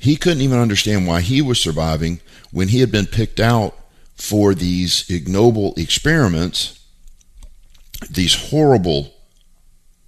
He 0.00 0.16
couldn't 0.16 0.42
even 0.42 0.58
understand 0.58 1.06
why 1.06 1.20
he 1.20 1.40
was 1.40 1.60
surviving 1.60 2.20
when 2.50 2.68
he 2.68 2.80
had 2.80 2.90
been 2.90 3.06
picked 3.06 3.38
out 3.38 3.78
for 4.14 4.54
these 4.54 5.08
ignoble 5.08 5.74
experiments, 5.76 6.84
these 8.10 8.50
horrible, 8.50 9.14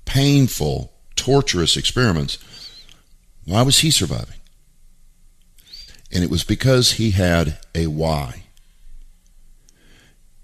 painful, 0.04 0.92
torturous 1.14 1.76
experiments 1.76 2.38
why 3.44 3.62
was 3.62 3.80
he 3.80 3.90
surviving? 3.90 4.36
And 6.12 6.22
it 6.22 6.30
was 6.30 6.44
because 6.44 6.92
he 6.92 7.12
had 7.12 7.58
a 7.74 7.86
why. 7.86 8.44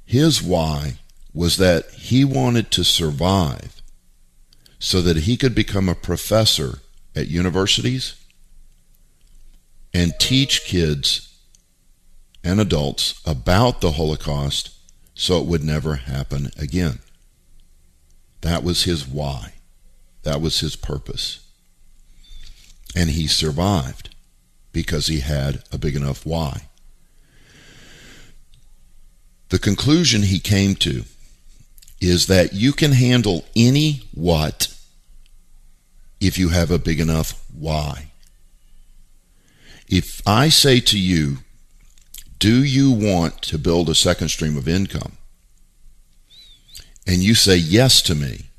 His 0.04 0.42
why 0.42 0.98
was 1.32 1.58
that 1.58 1.90
he 1.90 2.24
wanted 2.24 2.70
to 2.72 2.84
survive 2.84 3.82
so 4.78 5.02
that 5.02 5.18
he 5.18 5.36
could 5.36 5.54
become 5.54 5.88
a 5.88 5.94
professor 5.94 6.80
at 7.14 7.28
universities 7.28 8.14
and 9.92 10.12
teach 10.18 10.64
kids 10.64 11.38
and 12.44 12.60
adults 12.60 13.20
about 13.26 13.80
the 13.80 13.92
Holocaust 13.92 14.70
so 15.14 15.40
it 15.40 15.46
would 15.46 15.64
never 15.64 15.96
happen 15.96 16.50
again. 16.58 17.00
That 18.42 18.62
was 18.62 18.84
his 18.84 19.06
why. 19.06 19.54
That 20.22 20.40
was 20.40 20.60
his 20.60 20.76
purpose. 20.76 21.40
And 22.94 23.10
he 23.10 23.26
survived 23.26 24.14
because 24.72 25.08
he 25.08 25.20
had 25.20 25.62
a 25.72 25.78
big 25.78 25.96
enough 25.96 26.24
why. 26.24 26.68
The 29.48 29.58
conclusion 29.58 30.22
he 30.22 30.38
came 30.38 30.74
to 30.76 31.04
is 32.00 32.26
that 32.26 32.52
you 32.52 32.72
can 32.72 32.92
handle 32.92 33.44
any 33.56 34.02
what 34.14 34.72
if 36.20 36.38
you 36.38 36.50
have 36.50 36.70
a 36.70 36.78
big 36.78 37.00
enough 37.00 37.44
why. 37.52 38.07
If 39.88 40.20
I 40.26 40.48
say 40.48 40.80
to 40.80 40.98
you, 40.98 41.38
do 42.38 42.62
you 42.62 42.92
want 42.92 43.42
to 43.42 43.58
build 43.58 43.88
a 43.88 43.94
second 43.94 44.28
stream 44.28 44.56
of 44.56 44.68
income? 44.68 45.16
And 47.06 47.22
you 47.22 47.34
say 47.34 47.56
yes 47.56 48.02
to 48.02 48.14
me, 48.14 48.50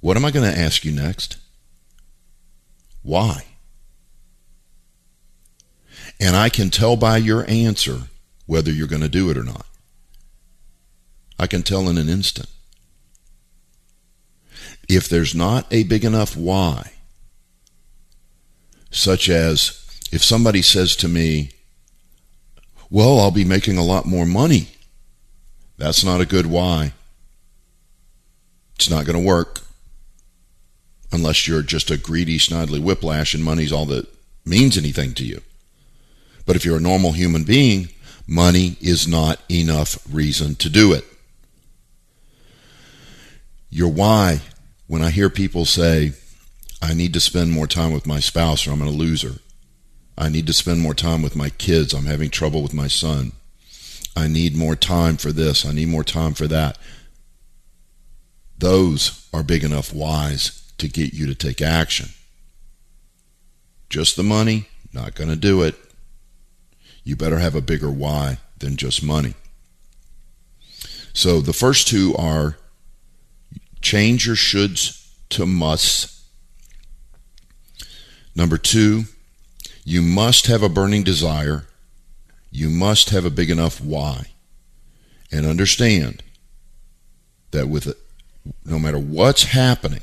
what 0.00 0.16
am 0.16 0.24
I 0.24 0.30
going 0.30 0.50
to 0.50 0.58
ask 0.58 0.84
you 0.84 0.92
next? 0.92 1.36
Why? 3.02 3.44
And 6.20 6.36
I 6.36 6.48
can 6.48 6.70
tell 6.70 6.96
by 6.96 7.16
your 7.16 7.48
answer 7.50 8.02
whether 8.46 8.70
you're 8.70 8.86
going 8.86 9.02
to 9.02 9.08
do 9.08 9.30
it 9.30 9.36
or 9.36 9.42
not. 9.42 9.66
I 11.38 11.48
can 11.48 11.62
tell 11.64 11.88
in 11.88 11.98
an 11.98 12.08
instant. 12.08 12.48
If 14.88 15.08
there's 15.08 15.34
not 15.34 15.66
a 15.72 15.82
big 15.82 16.04
enough 16.04 16.36
why, 16.36 16.92
such 18.92 19.28
as 19.28 19.78
if 20.12 20.22
somebody 20.22 20.62
says 20.62 20.94
to 20.96 21.08
me, 21.08 21.50
Well, 22.90 23.18
I'll 23.18 23.32
be 23.32 23.44
making 23.44 23.78
a 23.78 23.84
lot 23.84 24.06
more 24.06 24.26
money, 24.26 24.68
that's 25.78 26.04
not 26.04 26.20
a 26.20 26.26
good 26.26 26.46
why. 26.46 26.92
It's 28.76 28.90
not 28.90 29.06
going 29.06 29.18
to 29.18 29.26
work 29.26 29.60
unless 31.10 31.46
you're 31.46 31.62
just 31.62 31.90
a 31.90 31.96
greedy, 31.96 32.38
snidely 32.38 32.80
whiplash 32.80 33.34
and 33.34 33.44
money's 33.44 33.72
all 33.72 33.86
that 33.86 34.06
means 34.44 34.78
anything 34.78 35.14
to 35.14 35.24
you. 35.24 35.40
But 36.46 36.56
if 36.56 36.64
you're 36.64 36.78
a 36.78 36.80
normal 36.80 37.12
human 37.12 37.44
being, 37.44 37.90
money 38.26 38.76
is 38.80 39.06
not 39.06 39.40
enough 39.50 39.98
reason 40.10 40.54
to 40.56 40.68
do 40.68 40.92
it. 40.92 41.04
Your 43.70 43.88
why, 43.88 44.40
when 44.86 45.02
I 45.02 45.10
hear 45.10 45.30
people 45.30 45.64
say, 45.64 46.12
I 46.82 46.94
need 46.94 47.14
to 47.14 47.20
spend 47.20 47.52
more 47.52 47.68
time 47.68 47.92
with 47.92 48.06
my 48.06 48.18
spouse 48.18 48.66
or 48.66 48.72
I'm 48.72 48.80
going 48.80 48.90
to 48.90 48.96
lose 48.96 49.22
her. 49.22 49.38
I 50.18 50.28
need 50.28 50.46
to 50.48 50.52
spend 50.52 50.80
more 50.80 50.94
time 50.94 51.22
with 51.22 51.36
my 51.36 51.48
kids. 51.48 51.94
I'm 51.94 52.06
having 52.06 52.28
trouble 52.28 52.62
with 52.62 52.74
my 52.74 52.88
son. 52.88 53.32
I 54.16 54.26
need 54.26 54.56
more 54.56 54.76
time 54.76 55.16
for 55.16 55.32
this. 55.32 55.64
I 55.64 55.72
need 55.72 55.88
more 55.88 56.04
time 56.04 56.34
for 56.34 56.46
that. 56.48 56.76
Those 58.58 59.28
are 59.32 59.42
big 59.42 59.64
enough 59.64 59.94
whys 59.94 60.70
to 60.78 60.88
get 60.88 61.14
you 61.14 61.26
to 61.26 61.34
take 61.34 61.62
action. 61.62 62.10
Just 63.88 64.16
the 64.16 64.22
money, 64.22 64.66
not 64.92 65.14
going 65.14 65.30
to 65.30 65.36
do 65.36 65.62
it. 65.62 65.76
You 67.04 67.16
better 67.16 67.38
have 67.38 67.54
a 67.54 67.60
bigger 67.60 67.90
why 67.90 68.38
than 68.58 68.76
just 68.76 69.02
money. 69.02 69.34
So 71.14 71.40
the 71.40 71.52
first 71.52 71.88
two 71.88 72.14
are 72.16 72.56
change 73.80 74.26
your 74.26 74.36
shoulds 74.36 75.08
to 75.30 75.46
musts. 75.46 76.21
Number 78.34 78.56
two, 78.56 79.04
you 79.84 80.02
must 80.02 80.46
have 80.46 80.62
a 80.62 80.68
burning 80.68 81.02
desire. 81.02 81.66
You 82.50 82.70
must 82.70 83.10
have 83.10 83.24
a 83.24 83.30
big 83.30 83.50
enough 83.50 83.80
why. 83.80 84.26
And 85.30 85.46
understand 85.46 86.22
that 87.50 87.68
with 87.68 87.86
it, 87.86 87.96
no 88.64 88.78
matter 88.78 88.98
what's 88.98 89.44
happening, 89.44 90.02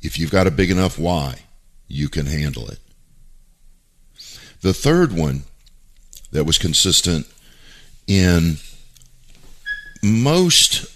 if 0.00 0.18
you've 0.18 0.30
got 0.30 0.46
a 0.46 0.50
big 0.50 0.70
enough 0.70 0.98
why, 0.98 1.40
you 1.88 2.08
can 2.08 2.26
handle 2.26 2.68
it. 2.68 2.78
The 4.60 4.72
third 4.72 5.12
one 5.12 5.42
that 6.30 6.44
was 6.44 6.58
consistent 6.58 7.26
in 8.06 8.56
most, 10.02 10.86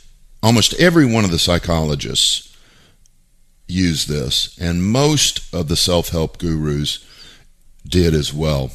almost 0.43 0.75
every 0.75 1.07
one 1.07 1.25
of 1.25 1.31
the 1.31 1.39
psychologists 1.39 2.56
use 3.67 4.07
this, 4.07 4.57
and 4.59 4.85
most 4.85 5.53
of 5.55 5.69
the 5.69 5.77
self 5.77 6.11
help 6.11 6.39
gurus 6.39 7.05
did 7.87 8.15
as 8.15 8.33
well. 8.33 8.71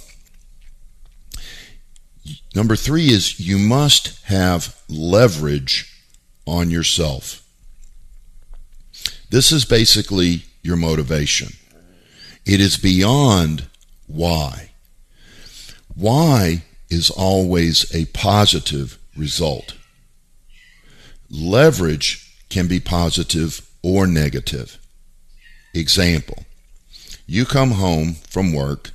Number 2.55 2.75
three 2.75 3.07
is 3.07 3.39
you 3.39 3.57
must 3.57 4.23
have 4.25 4.75
leverage 4.89 5.91
on 6.45 6.69
yourself. 6.69 7.41
This 9.29 9.51
is 9.51 9.63
basically 9.63 10.43
your 10.61 10.75
motivation. 10.75 11.53
It 12.45 12.59
is 12.59 12.77
beyond 12.77 13.67
why. 14.07 14.71
Why 15.95 16.63
is 16.91 17.09
always 17.09 17.93
a 17.95 18.05
positive 18.05 18.99
result. 19.15 19.75
Leverage 21.29 22.35
can 22.49 22.67
be 22.67 22.79
positive 22.79 23.67
or 23.81 24.05
negative. 24.05 24.77
Example 25.73 26.45
You 27.25 27.45
come 27.45 27.71
home 27.71 28.15
from 28.29 28.53
work, 28.53 28.91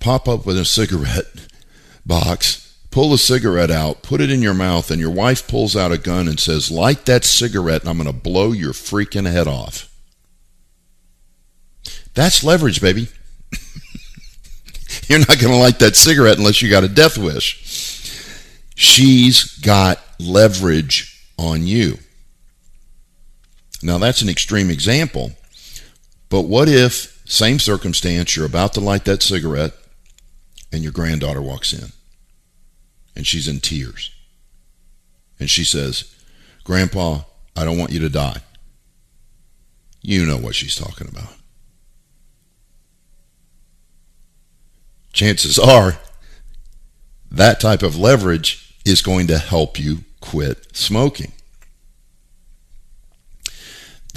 pop 0.00 0.28
up 0.28 0.46
with 0.46 0.58
a 0.58 0.64
cigarette 0.64 1.26
box, 2.06 2.76
pull 2.90 3.12
a 3.12 3.18
cigarette 3.18 3.70
out, 3.70 4.02
put 4.02 4.20
it 4.20 4.30
in 4.30 4.42
your 4.42 4.54
mouth, 4.54 4.90
and 4.90 5.00
your 5.00 5.10
wife 5.10 5.46
pulls 5.46 5.76
out 5.76 5.92
a 5.92 5.98
gun 5.98 6.28
and 6.28 6.40
says, 6.40 6.70
Light 6.70 7.06
that 7.06 7.24
cigarette, 7.24 7.82
and 7.82 7.90
I'm 7.90 7.98
going 7.98 8.06
to 8.06 8.12
blow 8.12 8.52
your 8.52 8.72
freaking 8.72 9.30
head 9.30 9.46
off. 9.46 9.88
That's 12.14 12.42
leverage, 12.42 12.80
baby. 12.80 13.08
You're 15.08 15.20
not 15.20 15.38
going 15.38 15.52
to 15.52 15.56
light 15.56 15.78
that 15.78 15.96
cigarette 15.96 16.38
unless 16.38 16.60
you 16.62 16.70
got 16.70 16.84
a 16.84 16.88
death 16.88 17.16
wish. 17.16 17.62
She's 18.74 19.58
got 19.58 20.00
leverage 20.18 21.26
on 21.38 21.66
you. 21.66 21.98
Now, 23.82 23.98
that's 23.98 24.22
an 24.22 24.28
extreme 24.28 24.70
example, 24.70 25.32
but 26.28 26.42
what 26.42 26.68
if, 26.68 27.22
same 27.24 27.58
circumstance, 27.58 28.34
you're 28.36 28.46
about 28.46 28.74
to 28.74 28.80
light 28.80 29.04
that 29.04 29.22
cigarette 29.22 29.72
and 30.72 30.82
your 30.82 30.92
granddaughter 30.92 31.42
walks 31.42 31.72
in 31.72 31.92
and 33.14 33.26
she's 33.26 33.48
in 33.48 33.60
tears 33.60 34.10
and 35.38 35.48
she 35.48 35.64
says, 35.64 36.14
Grandpa, 36.64 37.20
I 37.56 37.64
don't 37.64 37.78
want 37.78 37.92
you 37.92 38.00
to 38.00 38.08
die. 38.08 38.40
You 40.02 40.26
know 40.26 40.38
what 40.38 40.54
she's 40.54 40.74
talking 40.74 41.08
about. 41.08 41.38
chances 45.18 45.58
are 45.58 45.98
that 47.30 47.60
type 47.60 47.82
of 47.82 47.98
leverage 47.98 48.74
is 48.84 49.02
going 49.02 49.26
to 49.26 49.36
help 49.36 49.78
you 49.78 49.98
quit 50.20 50.64
smoking. 50.76 51.32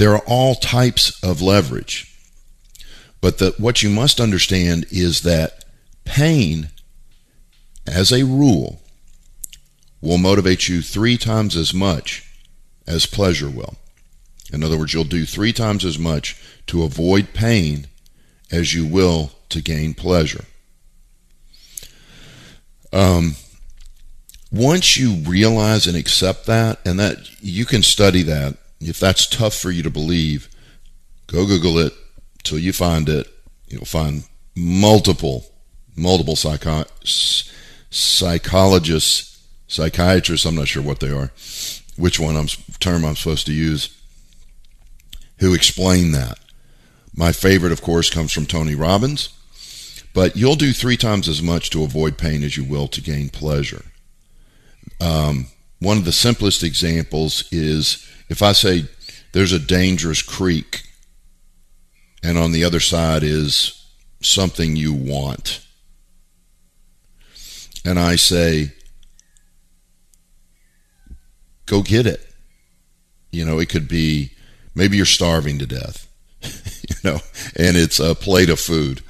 There 0.01 0.15
are 0.15 0.23
all 0.25 0.55
types 0.55 1.23
of 1.23 1.43
leverage, 1.43 2.11
but 3.21 3.37
the, 3.37 3.53
what 3.59 3.83
you 3.83 3.89
must 3.91 4.19
understand 4.19 4.87
is 4.89 5.21
that 5.21 5.63
pain, 6.05 6.69
as 7.85 8.11
a 8.11 8.25
rule, 8.25 8.81
will 10.01 10.17
motivate 10.17 10.67
you 10.67 10.81
three 10.81 11.19
times 11.19 11.55
as 11.55 11.71
much 11.71 12.27
as 12.87 13.05
pleasure 13.05 13.47
will. 13.47 13.75
In 14.51 14.63
other 14.63 14.75
words, 14.75 14.91
you'll 14.91 15.03
do 15.03 15.23
three 15.23 15.53
times 15.53 15.85
as 15.85 15.99
much 15.99 16.35
to 16.65 16.81
avoid 16.81 17.35
pain 17.35 17.85
as 18.51 18.73
you 18.73 18.87
will 18.87 19.33
to 19.49 19.61
gain 19.61 19.93
pleasure. 19.93 20.45
Um, 22.91 23.35
once 24.51 24.97
you 24.97 25.17
realize 25.29 25.85
and 25.85 25.95
accept 25.95 26.47
that, 26.47 26.79
and 26.87 26.99
that 26.99 27.19
you 27.39 27.65
can 27.65 27.83
study 27.83 28.23
that, 28.23 28.57
if 28.81 28.99
that's 28.99 29.27
tough 29.27 29.53
for 29.55 29.71
you 29.71 29.83
to 29.83 29.89
believe, 29.89 30.49
go 31.27 31.45
Google 31.45 31.77
it 31.79 31.93
till 32.43 32.59
you 32.59 32.73
find 32.73 33.07
it. 33.07 33.27
You'll 33.67 33.85
find 33.85 34.23
multiple, 34.55 35.45
multiple 35.95 36.35
psycho- 36.35 36.85
psychologists, 37.89 39.45
psychiatrists. 39.67 40.45
I'm 40.45 40.55
not 40.55 40.67
sure 40.67 40.83
what 40.83 40.99
they 40.99 41.11
are, 41.11 41.31
which 41.95 42.19
one 42.19 42.35
I'm 42.35 42.47
term 42.79 43.05
I'm 43.05 43.15
supposed 43.15 43.45
to 43.45 43.53
use, 43.53 43.95
who 45.39 45.53
explain 45.53 46.11
that. 46.11 46.39
My 47.13 47.31
favorite, 47.31 47.71
of 47.71 47.81
course, 47.81 48.09
comes 48.09 48.31
from 48.31 48.45
Tony 48.45 48.75
Robbins 48.75 49.29
but 50.13 50.35
you'll 50.35 50.55
do 50.55 50.73
three 50.73 50.97
times 50.97 51.29
as 51.29 51.41
much 51.41 51.69
to 51.69 51.83
avoid 51.83 52.17
pain 52.17 52.43
as 52.43 52.57
you 52.57 52.63
will 52.63 52.87
to 52.89 53.01
gain 53.01 53.29
pleasure. 53.29 53.85
Um, 54.99 55.47
one 55.79 55.97
of 55.97 56.05
the 56.05 56.11
simplest 56.11 56.63
examples 56.63 57.47
is 57.51 58.07
if 58.31 58.41
I 58.41 58.53
say 58.53 58.85
there's 59.33 59.51
a 59.51 59.59
dangerous 59.59 60.21
creek, 60.21 60.83
and 62.23 62.37
on 62.37 62.53
the 62.53 62.63
other 62.63 62.79
side 62.79 63.23
is 63.23 63.85
something 64.21 64.75
you 64.75 64.93
want. 64.93 65.65
And 67.83 67.99
I 67.99 68.15
say, 68.15 68.71
go 71.65 71.81
get 71.81 72.05
it. 72.07 72.25
You 73.31 73.45
know, 73.45 73.59
it 73.59 73.69
could 73.69 73.87
be 73.87 74.31
maybe 74.73 74.95
you're 74.95 75.05
starving 75.05 75.59
to 75.59 75.65
death, 75.65 76.07
you 76.89 76.95
know, 77.03 77.19
and 77.55 77.75
it's 77.75 77.99
a 77.99 78.15
plate 78.15 78.49
of 78.49 78.59
food 78.59 79.01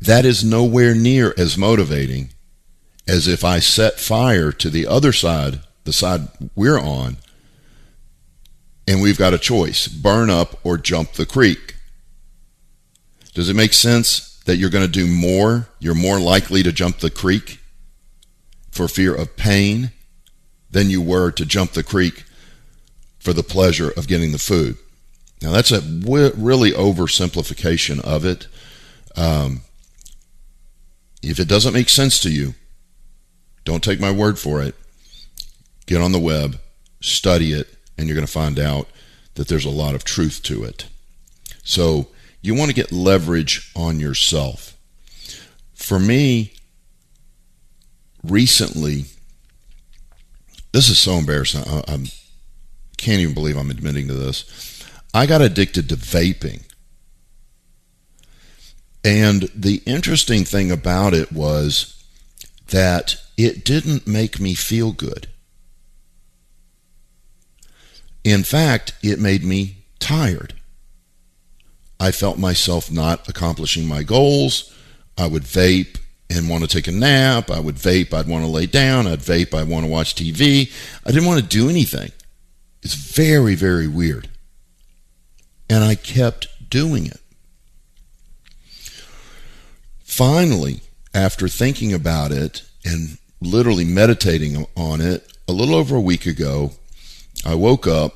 that 0.00 0.26
is 0.26 0.44
nowhere 0.44 0.94
near 0.94 1.32
as 1.38 1.56
motivating 1.56 2.30
as 3.06 3.26
if 3.26 3.44
I 3.44 3.58
set 3.58 3.98
fire 3.98 4.52
to 4.52 4.68
the 4.68 4.86
other 4.86 5.12
side, 5.12 5.60
the 5.84 5.92
side 5.92 6.28
we're 6.54 6.78
on, 6.78 7.18
and 8.86 9.00
we've 9.00 9.18
got 9.18 9.34
a 9.34 9.38
choice 9.38 9.88
burn 9.88 10.30
up 10.30 10.58
or 10.64 10.76
jump 10.76 11.12
the 11.12 11.26
creek. 11.26 11.76
Does 13.34 13.48
it 13.48 13.56
make 13.56 13.72
sense 13.72 14.40
that 14.46 14.56
you're 14.56 14.70
going 14.70 14.86
to 14.86 14.90
do 14.90 15.06
more? 15.06 15.68
You're 15.80 15.94
more 15.94 16.20
likely 16.20 16.62
to 16.62 16.72
jump 16.72 16.98
the 16.98 17.10
creek 17.10 17.60
for 18.70 18.88
fear 18.88 19.14
of 19.14 19.36
pain 19.36 19.92
than 20.70 20.90
you 20.90 21.00
were 21.00 21.30
to 21.30 21.46
jump 21.46 21.72
the 21.72 21.82
creek 21.82 22.24
for 23.18 23.32
the 23.32 23.42
pleasure 23.42 23.90
of 23.90 24.08
getting 24.08 24.32
the 24.32 24.38
food. 24.38 24.76
Now, 25.40 25.52
that's 25.52 25.70
a 25.70 25.80
really 25.80 26.70
oversimplification 26.72 28.00
of 28.00 28.24
it. 28.24 28.46
Um, 29.16 29.62
if 31.22 31.38
it 31.38 31.48
doesn't 31.48 31.72
make 31.72 31.88
sense 31.88 32.18
to 32.20 32.30
you, 32.30 32.54
don't 33.64 33.82
take 33.82 34.00
my 34.00 34.10
word 34.10 34.38
for 34.38 34.62
it. 34.62 34.74
Get 35.86 36.00
on 36.00 36.12
the 36.12 36.18
web, 36.18 36.58
study 37.00 37.52
it, 37.52 37.74
and 37.96 38.06
you're 38.08 38.16
going 38.16 38.26
to 38.26 38.32
find 38.32 38.58
out 38.58 38.88
that 39.34 39.48
there's 39.48 39.64
a 39.64 39.70
lot 39.70 39.94
of 39.94 40.04
truth 40.04 40.42
to 40.44 40.64
it. 40.64 40.86
So 41.62 42.08
you 42.40 42.54
want 42.54 42.70
to 42.70 42.74
get 42.74 42.92
leverage 42.92 43.70
on 43.74 44.00
yourself. 44.00 44.76
For 45.74 45.98
me, 45.98 46.52
recently, 48.22 49.06
this 50.72 50.88
is 50.88 50.98
so 50.98 51.14
embarrassing. 51.14 51.64
I, 51.66 51.78
I 51.86 52.04
can't 52.96 53.20
even 53.20 53.34
believe 53.34 53.56
I'm 53.56 53.70
admitting 53.70 54.08
to 54.08 54.14
this. 54.14 54.84
I 55.12 55.26
got 55.26 55.42
addicted 55.42 55.88
to 55.88 55.96
vaping. 55.96 56.64
And 59.04 59.50
the 59.54 59.82
interesting 59.84 60.44
thing 60.44 60.70
about 60.70 61.12
it 61.12 61.30
was 61.30 62.02
that 62.68 63.16
it 63.36 63.64
didn't 63.64 64.06
make 64.06 64.40
me 64.40 64.54
feel 64.54 64.92
good. 64.92 65.28
In 68.24 68.42
fact, 68.42 68.94
it 69.02 69.20
made 69.20 69.44
me 69.44 69.84
tired. 69.98 70.54
I 72.00 72.10
felt 72.10 72.38
myself 72.38 72.90
not 72.90 73.28
accomplishing 73.28 73.86
my 73.86 74.02
goals. 74.02 74.74
I 75.16 75.26
would 75.26 75.44
vape 75.44 75.98
and 76.30 76.48
want 76.48 76.64
to 76.64 76.68
take 76.68 76.88
a 76.88 76.92
nap. 76.92 77.50
I 77.50 77.60
would 77.60 77.76
vape. 77.76 78.12
I'd 78.12 78.26
want 78.26 78.44
to 78.44 78.50
lay 78.50 78.66
down. 78.66 79.06
I'd 79.06 79.20
vape. 79.20 79.54
I'd 79.54 79.68
want 79.68 79.84
to 79.84 79.90
watch 79.90 80.14
TV. 80.14 80.72
I 81.04 81.10
didn't 81.10 81.26
want 81.26 81.40
to 81.40 81.46
do 81.46 81.68
anything. 81.68 82.10
It's 82.82 82.94
very, 82.94 83.54
very 83.54 83.86
weird. 83.86 84.28
And 85.68 85.84
I 85.84 85.94
kept 85.94 86.48
doing 86.70 87.06
it. 87.06 87.20
Finally, 90.02 90.80
after 91.14 91.48
thinking 91.48 91.92
about 91.92 92.32
it 92.32 92.62
and 92.84 93.18
literally 93.40 93.84
meditating 93.84 94.66
on 94.76 95.00
it 95.00 95.32
a 95.48 95.52
little 95.52 95.74
over 95.74 95.96
a 95.96 96.00
week 96.00 96.26
ago, 96.26 96.72
I 97.44 97.54
woke 97.54 97.86
up 97.86 98.14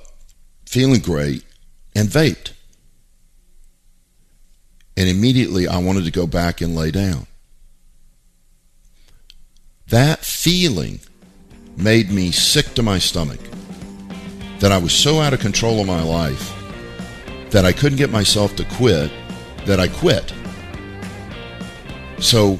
feeling 0.66 1.00
great 1.00 1.44
and 1.94 2.08
vaped. 2.08 2.52
And 4.96 5.08
immediately 5.08 5.68
I 5.68 5.78
wanted 5.78 6.04
to 6.04 6.10
go 6.10 6.26
back 6.26 6.60
and 6.60 6.74
lay 6.74 6.90
down. 6.90 7.26
That 9.88 10.24
feeling 10.24 11.00
made 11.76 12.10
me 12.10 12.30
sick 12.30 12.74
to 12.74 12.82
my 12.82 12.98
stomach 12.98 13.40
that 14.58 14.72
I 14.72 14.78
was 14.78 14.92
so 14.92 15.20
out 15.20 15.32
of 15.32 15.40
control 15.40 15.80
of 15.80 15.86
my 15.86 16.02
life 16.02 16.54
that 17.50 17.64
I 17.64 17.72
couldn't 17.72 17.98
get 17.98 18.10
myself 18.10 18.56
to 18.56 18.64
quit 18.64 19.10
that 19.66 19.78
I 19.78 19.88
quit. 19.88 20.32
So, 22.20 22.58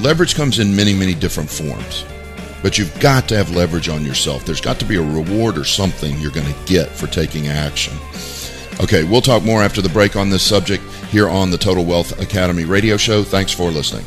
leverage 0.00 0.34
comes 0.34 0.58
in 0.58 0.74
many, 0.74 0.92
many 0.94 1.14
different 1.14 1.48
forms. 1.48 2.04
But 2.64 2.78
you've 2.78 2.98
got 2.98 3.28
to 3.28 3.36
have 3.36 3.54
leverage 3.54 3.90
on 3.90 4.06
yourself. 4.06 4.46
There's 4.46 4.62
got 4.62 4.78
to 4.78 4.86
be 4.86 4.96
a 4.96 5.02
reward 5.02 5.58
or 5.58 5.64
something 5.64 6.18
you're 6.18 6.30
going 6.30 6.50
to 6.50 6.64
get 6.64 6.88
for 6.88 7.06
taking 7.06 7.48
action. 7.48 7.92
Okay, 8.80 9.04
we'll 9.04 9.20
talk 9.20 9.42
more 9.42 9.62
after 9.62 9.82
the 9.82 9.90
break 9.90 10.16
on 10.16 10.30
this 10.30 10.42
subject 10.42 10.82
here 11.10 11.28
on 11.28 11.50
the 11.50 11.58
Total 11.58 11.84
Wealth 11.84 12.18
Academy 12.22 12.64
radio 12.64 12.96
show. 12.96 13.22
Thanks 13.22 13.52
for 13.52 13.70
listening. 13.70 14.06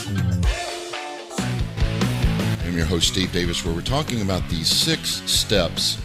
I'm 2.71 2.77
your 2.77 2.85
host, 2.85 3.09
Steve 3.09 3.33
Davis, 3.33 3.65
where 3.65 3.75
we're 3.75 3.81
talking 3.81 4.21
about 4.21 4.47
these 4.47 4.69
six 4.69 5.21
steps 5.29 6.01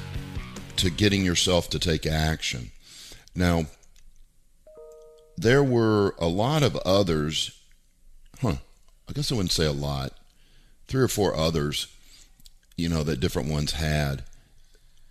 to 0.75 0.91
getting 0.91 1.25
yourself 1.25 1.71
to 1.71 1.79
take 1.79 2.07
action. 2.07 2.73
Now, 3.37 3.67
there 5.37 5.63
were 5.63 6.17
a 6.19 6.27
lot 6.27 6.65
of 6.65 6.75
others, 6.79 7.57
huh? 8.41 8.57
I 9.09 9.13
guess 9.13 9.31
I 9.31 9.37
wouldn't 9.37 9.53
say 9.53 9.65
a 9.65 9.71
lot, 9.71 10.15
three 10.89 11.05
or 11.05 11.07
four 11.07 11.37
others, 11.37 11.87
you 12.77 12.89
know, 12.89 13.05
that 13.05 13.21
different 13.21 13.49
ones 13.49 13.75
had, 13.75 14.25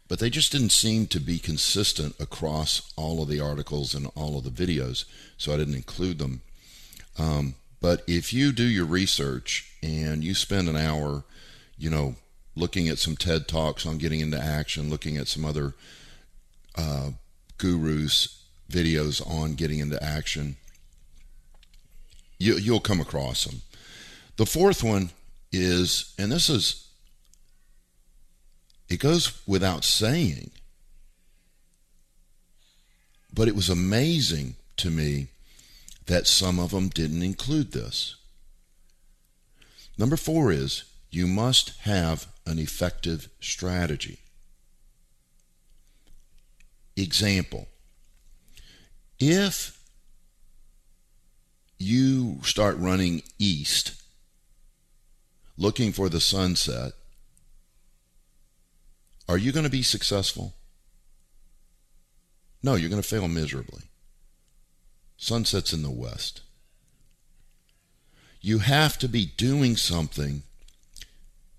but 0.10 0.20
they 0.20 0.30
just 0.30 0.52
didn't 0.52 0.74
seem 0.74 1.08
to 1.08 1.22
be 1.22 1.40
consistent 1.40 2.16
across 2.20 2.92
all 2.98 3.24
of 3.24 3.30
the 3.30 3.40
articles 3.40 3.96
and 3.96 4.12
all 4.14 4.38
of 4.38 4.44
the 4.44 4.50
videos, 4.50 5.06
so 5.38 5.54
I 5.54 5.58
didn't 5.58 5.76
include 5.76 6.20
them. 6.20 6.42
Um, 7.18 7.56
but 7.86 8.02
if 8.08 8.34
you 8.34 8.52
do 8.52 8.64
your 8.64 8.86
research 8.86 9.72
and 9.84 10.24
you 10.24 10.34
spend 10.34 10.68
an 10.68 10.76
hour 10.76 11.24
you 11.78 11.88
know, 11.88 12.16
looking 12.56 12.88
at 12.88 12.98
some 12.98 13.16
TED 13.16 13.48
Talks 13.48 13.86
on 13.86 14.00
getting 14.00 14.22
into 14.22 14.40
action, 14.40 14.90
looking 14.90 15.18
at 15.18 15.28
some 15.28 15.46
other 15.46 15.76
uh, 16.76 17.12
gurus' 17.60 18.44
videos 18.72 19.22
on 19.30 19.54
getting 19.54 19.78
into 19.78 20.02
action, 20.02 20.56
you, 22.40 22.56
you'll 22.56 22.80
come 22.80 23.00
across 23.00 23.46
them. 23.46 23.62
The 24.38 24.48
fourth 24.48 24.84
one 24.84 25.12
is, 25.52 26.16
and 26.18 26.32
this 26.32 26.50
is, 26.50 26.88
it 28.90 29.00
goes 29.00 29.40
without 29.46 29.84
saying, 29.84 30.50
but 33.32 33.48
it 33.48 33.56
was 33.56 33.70
amazing 33.70 34.56
to 34.78 34.90
me 34.90 35.28
that 36.06 36.28
some 36.28 36.60
of 36.60 36.72
them 36.72 36.90
didn't 36.90 37.24
include 37.24 37.72
this. 37.72 38.16
Number 39.98 40.18
four 40.18 40.52
is 40.52 40.84
you 41.10 41.28
must 41.28 41.78
have 41.82 42.28
an 42.46 42.60
effective 42.60 43.30
strategy. 43.40 44.20
Example 46.98 47.68
If 49.20 49.80
you 51.78 52.40
start 52.44 52.78
running 52.78 53.24
east, 53.40 54.02
looking 55.58 55.92
for 55.92 56.10
the 56.10 56.22
sunset, 56.22 56.94
are 59.28 59.38
you 59.38 59.52
going 59.52 59.66
to 59.66 59.72
be 59.72 59.82
successful? 59.82 60.54
No, 62.62 62.76
you're 62.76 62.90
going 62.90 63.02
to 63.02 63.08
fail 63.08 63.28
miserably. 63.28 63.84
Sunset's 65.18 65.74
in 65.74 65.82
the 65.82 65.90
west. 65.90 66.42
You 68.42 68.60
have 68.60 68.98
to 69.00 69.08
be 69.08 69.26
doing 69.26 69.76
something 69.76 70.44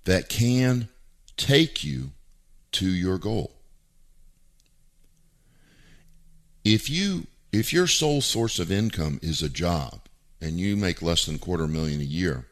that 0.05 0.29
can 0.29 0.89
take 1.37 1.83
you 1.83 2.13
to 2.73 2.87
your 2.87 3.19
goal. 3.19 3.53
If 6.65 6.91
you 6.91 7.27
if 7.53 7.73
your 7.73 7.87
sole 7.87 8.21
source 8.21 8.59
of 8.59 8.71
income 8.71 9.19
is 9.23 9.43
a 9.43 9.49
job 9.49 10.01
and 10.41 10.61
you 10.61 10.77
make 10.77 11.01
less 11.01 11.27
than 11.27 11.37
a 11.37 11.39
quarter 11.39 11.67
million 11.67 12.01
a 12.01 12.05
year, 12.05 12.47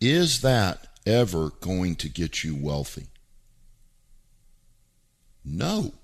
is 0.00 0.42
that 0.42 0.86
ever 1.06 1.50
going 1.60 1.96
to 1.96 2.08
get 2.08 2.44
you 2.44 2.54
wealthy? 2.54 3.06
No. 5.44 5.94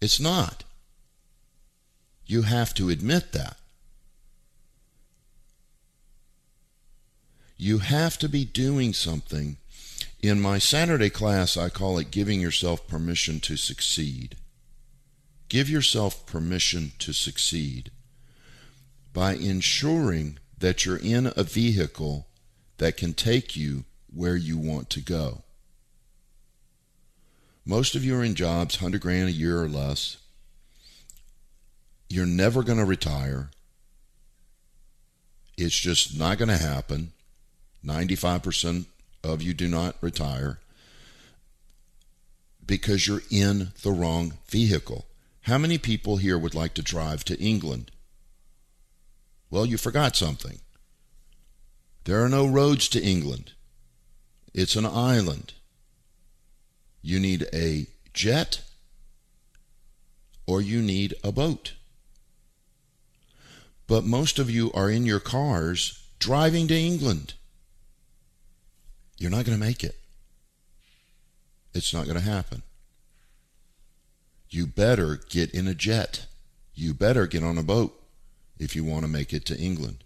It's 0.00 0.20
not. 0.20 0.64
You 2.26 2.42
have 2.42 2.74
to 2.74 2.88
admit 2.90 3.32
that. 3.32 3.56
You 7.56 7.78
have 7.78 8.18
to 8.18 8.28
be 8.28 8.44
doing 8.44 8.92
something. 8.92 9.56
In 10.20 10.40
my 10.40 10.58
Saturday 10.58 11.08
class, 11.08 11.56
I 11.56 11.68
call 11.68 11.98
it 11.98 12.10
giving 12.10 12.40
yourself 12.40 12.86
permission 12.88 13.40
to 13.40 13.56
succeed. 13.56 14.36
Give 15.48 15.70
yourself 15.70 16.26
permission 16.26 16.92
to 16.98 17.12
succeed 17.12 17.90
by 19.12 19.34
ensuring 19.34 20.38
that 20.58 20.84
you're 20.84 20.96
in 20.96 21.32
a 21.36 21.44
vehicle 21.44 22.26
that 22.78 22.96
can 22.96 23.14
take 23.14 23.56
you 23.56 23.84
where 24.12 24.36
you 24.36 24.58
want 24.58 24.90
to 24.90 25.00
go. 25.00 25.42
Most 27.64 27.94
of 27.94 28.04
you 28.04 28.16
are 28.16 28.24
in 28.24 28.34
jobs 28.34 28.76
100 28.80 29.00
grand 29.00 29.28
a 29.28 29.32
year 29.32 29.62
or 29.62 29.68
less. 29.68 30.18
You're 32.08 32.26
never 32.26 32.62
going 32.62 32.78
to 32.78 32.84
retire. 32.84 33.50
It's 35.56 35.78
just 35.78 36.18
not 36.18 36.38
going 36.38 36.48
to 36.48 36.56
happen. 36.56 37.12
95% 37.84 38.86
of 39.24 39.42
you 39.42 39.54
do 39.54 39.68
not 39.68 39.96
retire 40.00 40.60
because 42.64 43.06
you're 43.06 43.22
in 43.30 43.72
the 43.82 43.92
wrong 43.92 44.34
vehicle. 44.48 45.06
How 45.42 45.58
many 45.58 45.78
people 45.78 46.16
here 46.16 46.38
would 46.38 46.54
like 46.54 46.74
to 46.74 46.82
drive 46.82 47.24
to 47.24 47.38
England? 47.38 47.90
Well, 49.50 49.66
you 49.66 49.78
forgot 49.78 50.16
something. 50.16 50.58
There 52.04 52.22
are 52.22 52.28
no 52.28 52.46
roads 52.46 52.88
to 52.90 53.02
England. 53.02 53.52
It's 54.52 54.76
an 54.76 54.86
island. 54.86 55.54
You 57.02 57.20
need 57.20 57.46
a 57.52 57.86
jet 58.12 58.62
or 60.46 60.60
you 60.60 60.82
need 60.82 61.14
a 61.22 61.30
boat. 61.30 61.74
But 63.86 64.04
most 64.04 64.38
of 64.38 64.50
you 64.50 64.72
are 64.72 64.90
in 64.90 65.06
your 65.06 65.20
cars 65.20 66.02
driving 66.18 66.66
to 66.68 66.74
England. 66.74 67.34
You're 69.18 69.30
not 69.30 69.44
going 69.44 69.58
to 69.58 69.64
make 69.64 69.84
it. 69.84 69.96
It's 71.72 71.94
not 71.94 72.04
going 72.04 72.16
to 72.16 72.22
happen. 72.22 72.62
You 74.48 74.66
better 74.66 75.20
get 75.28 75.50
in 75.52 75.66
a 75.66 75.74
jet. 75.74 76.26
You 76.74 76.94
better 76.94 77.26
get 77.26 77.42
on 77.42 77.58
a 77.58 77.62
boat 77.62 78.00
if 78.58 78.74
you 78.74 78.84
want 78.84 79.02
to 79.02 79.08
make 79.08 79.32
it 79.32 79.44
to 79.46 79.58
England. 79.58 79.98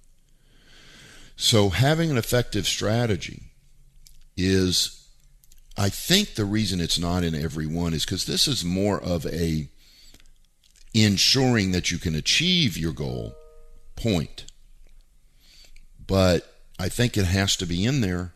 So, 1.37 1.71
having 1.71 2.11
an 2.11 2.19
effective 2.19 2.67
strategy 2.67 3.45
is, 4.37 5.09
I 5.77 5.89
think, 5.89 6.35
the 6.35 6.45
reason 6.45 6.81
it's 6.81 6.99
not 6.99 7.25
in 7.25 7.35
every 7.35 7.67
one 7.67 7.95
is 7.95 8.05
because 8.05 8.27
this 8.27 8.47
is 8.47 8.65
more 8.65 9.01
of 9.01 9.25
a 9.27 9.69
ensuring 10.93 11.73
that 11.73 11.91
you 11.91 11.99
can 11.99 12.15
achieve 12.15 12.77
your 12.77 12.93
goal 12.93 13.35
point. 13.97 14.47
But 16.07 16.53
I 16.79 16.89
think 16.89 17.17
it 17.17 17.27
has 17.27 17.57
to 17.57 17.67
be 17.67 17.85
in 17.85 18.01
there 18.01 18.33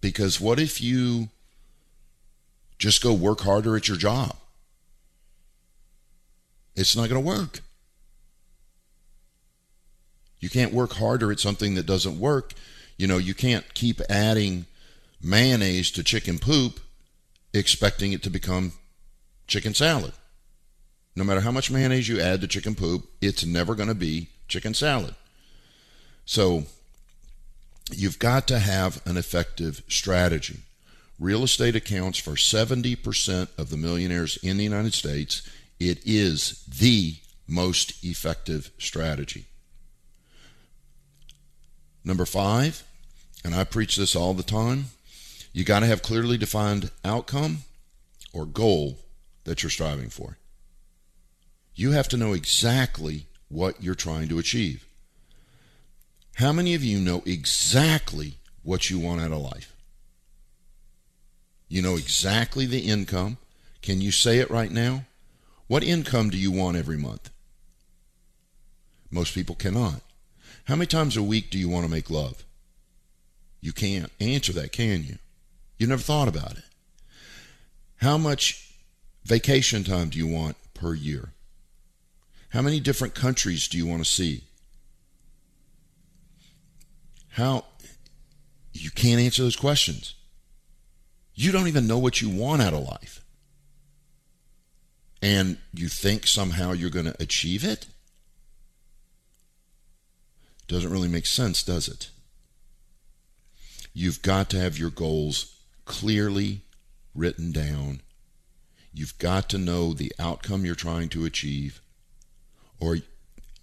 because 0.00 0.40
what 0.40 0.58
if 0.58 0.80
you 0.80 1.28
just 2.78 3.02
go 3.02 3.12
work 3.12 3.40
harder 3.40 3.76
at 3.76 3.88
your 3.88 3.96
job? 3.96 4.36
It's 6.74 6.96
not 6.96 7.08
going 7.08 7.22
to 7.22 7.26
work. 7.26 7.60
You 10.40 10.50
can't 10.50 10.72
work 10.72 10.94
harder 10.94 11.30
at 11.30 11.38
something 11.38 11.74
that 11.76 11.86
doesn't 11.86 12.18
work. 12.18 12.52
You 12.96 13.06
know, 13.06 13.18
you 13.18 13.32
can't 13.32 13.72
keep 13.74 14.00
adding 14.10 14.66
mayonnaise 15.22 15.90
to 15.92 16.02
chicken 16.02 16.38
poop 16.38 16.80
expecting 17.54 18.12
it 18.12 18.22
to 18.24 18.30
become 18.30 18.72
chicken 19.46 19.74
salad. 19.74 20.12
No 21.14 21.24
matter 21.24 21.40
how 21.40 21.50
much 21.50 21.70
mayonnaise 21.70 22.08
you 22.08 22.20
add 22.20 22.40
to 22.40 22.46
chicken 22.46 22.74
poop, 22.74 23.06
it's 23.20 23.44
never 23.44 23.74
going 23.74 23.88
to 23.88 23.94
be 23.94 24.28
chicken 24.48 24.74
salad. 24.74 25.14
So 26.24 26.64
you've 27.90 28.18
got 28.18 28.48
to 28.48 28.58
have 28.58 29.04
an 29.06 29.16
effective 29.16 29.82
strategy. 29.88 30.60
Real 31.18 31.44
estate 31.44 31.76
accounts 31.76 32.18
for 32.18 32.32
70% 32.32 33.48
of 33.58 33.70
the 33.70 33.76
millionaires 33.76 34.38
in 34.38 34.56
the 34.56 34.64
United 34.64 34.94
States. 34.94 35.48
It 35.78 36.00
is 36.04 36.64
the 36.64 37.16
most 37.46 38.02
effective 38.04 38.70
strategy. 38.78 39.44
Number 42.04 42.24
five, 42.24 42.82
and 43.44 43.54
I 43.54 43.64
preach 43.64 43.96
this 43.96 44.16
all 44.16 44.34
the 44.34 44.42
time, 44.42 44.86
you 45.52 45.64
got 45.64 45.80
to 45.80 45.86
have 45.86 46.02
clearly 46.02 46.38
defined 46.38 46.90
outcome 47.04 47.58
or 48.32 48.46
goal 48.46 48.98
that 49.44 49.62
you're 49.62 49.70
striving 49.70 50.08
for. 50.08 50.38
You 51.74 51.92
have 51.92 52.08
to 52.08 52.16
know 52.16 52.32
exactly 52.32 53.26
what 53.48 53.82
you're 53.82 53.94
trying 53.94 54.28
to 54.28 54.38
achieve. 54.38 54.84
How 56.36 56.52
many 56.52 56.74
of 56.74 56.82
you 56.82 56.98
know 56.98 57.22
exactly 57.26 58.38
what 58.62 58.90
you 58.90 58.98
want 58.98 59.20
out 59.20 59.32
of 59.32 59.40
life? 59.40 59.74
You 61.68 61.82
know 61.82 61.96
exactly 61.96 62.66
the 62.66 62.80
income. 62.80 63.38
Can 63.80 64.00
you 64.00 64.12
say 64.12 64.38
it 64.38 64.50
right 64.50 64.70
now? 64.70 65.04
What 65.66 65.82
income 65.82 66.30
do 66.30 66.36
you 66.36 66.50
want 66.50 66.76
every 66.76 66.98
month? 66.98 67.30
Most 69.10 69.34
people 69.34 69.54
cannot. 69.54 70.00
How 70.64 70.76
many 70.76 70.86
times 70.86 71.16
a 71.16 71.22
week 71.22 71.50
do 71.50 71.58
you 71.58 71.68
want 71.68 71.84
to 71.84 71.90
make 71.90 72.10
love? 72.10 72.44
You 73.60 73.72
can't 73.72 74.10
answer 74.20 74.52
that, 74.52 74.72
can 74.72 75.04
you? 75.04 75.18
You 75.78 75.86
never 75.86 76.02
thought 76.02 76.28
about 76.28 76.52
it. 76.52 76.64
How 77.96 78.18
much 78.18 78.74
vacation 79.24 79.84
time 79.84 80.08
do 80.10 80.18
you 80.18 80.26
want 80.26 80.56
per 80.74 80.94
year? 80.94 81.30
How 82.52 82.60
many 82.60 82.80
different 82.80 83.14
countries 83.14 83.66
do 83.66 83.78
you 83.78 83.86
want 83.86 84.04
to 84.04 84.10
see? 84.10 84.44
How 87.30 87.64
you 88.74 88.90
can't 88.90 89.22
answer 89.22 89.42
those 89.42 89.56
questions. 89.56 90.14
You 91.34 91.50
don't 91.50 91.68
even 91.68 91.86
know 91.86 91.96
what 91.96 92.20
you 92.20 92.28
want 92.28 92.60
out 92.60 92.74
of 92.74 92.86
life. 92.86 93.24
And 95.22 95.56
you 95.72 95.88
think 95.88 96.26
somehow 96.26 96.72
you're 96.72 96.90
going 96.90 97.06
to 97.06 97.22
achieve 97.22 97.64
it? 97.64 97.86
Doesn't 100.68 100.92
really 100.92 101.08
make 101.08 101.26
sense, 101.26 101.62
does 101.62 101.88
it? 101.88 102.10
You've 103.94 104.20
got 104.20 104.50
to 104.50 104.60
have 104.60 104.76
your 104.76 104.90
goals 104.90 105.58
clearly 105.86 106.60
written 107.14 107.50
down. 107.50 108.02
You've 108.92 109.16
got 109.16 109.48
to 109.50 109.58
know 109.58 109.94
the 109.94 110.12
outcome 110.18 110.66
you're 110.66 110.74
trying 110.74 111.08
to 111.10 111.24
achieve 111.24 111.80
or 112.82 112.98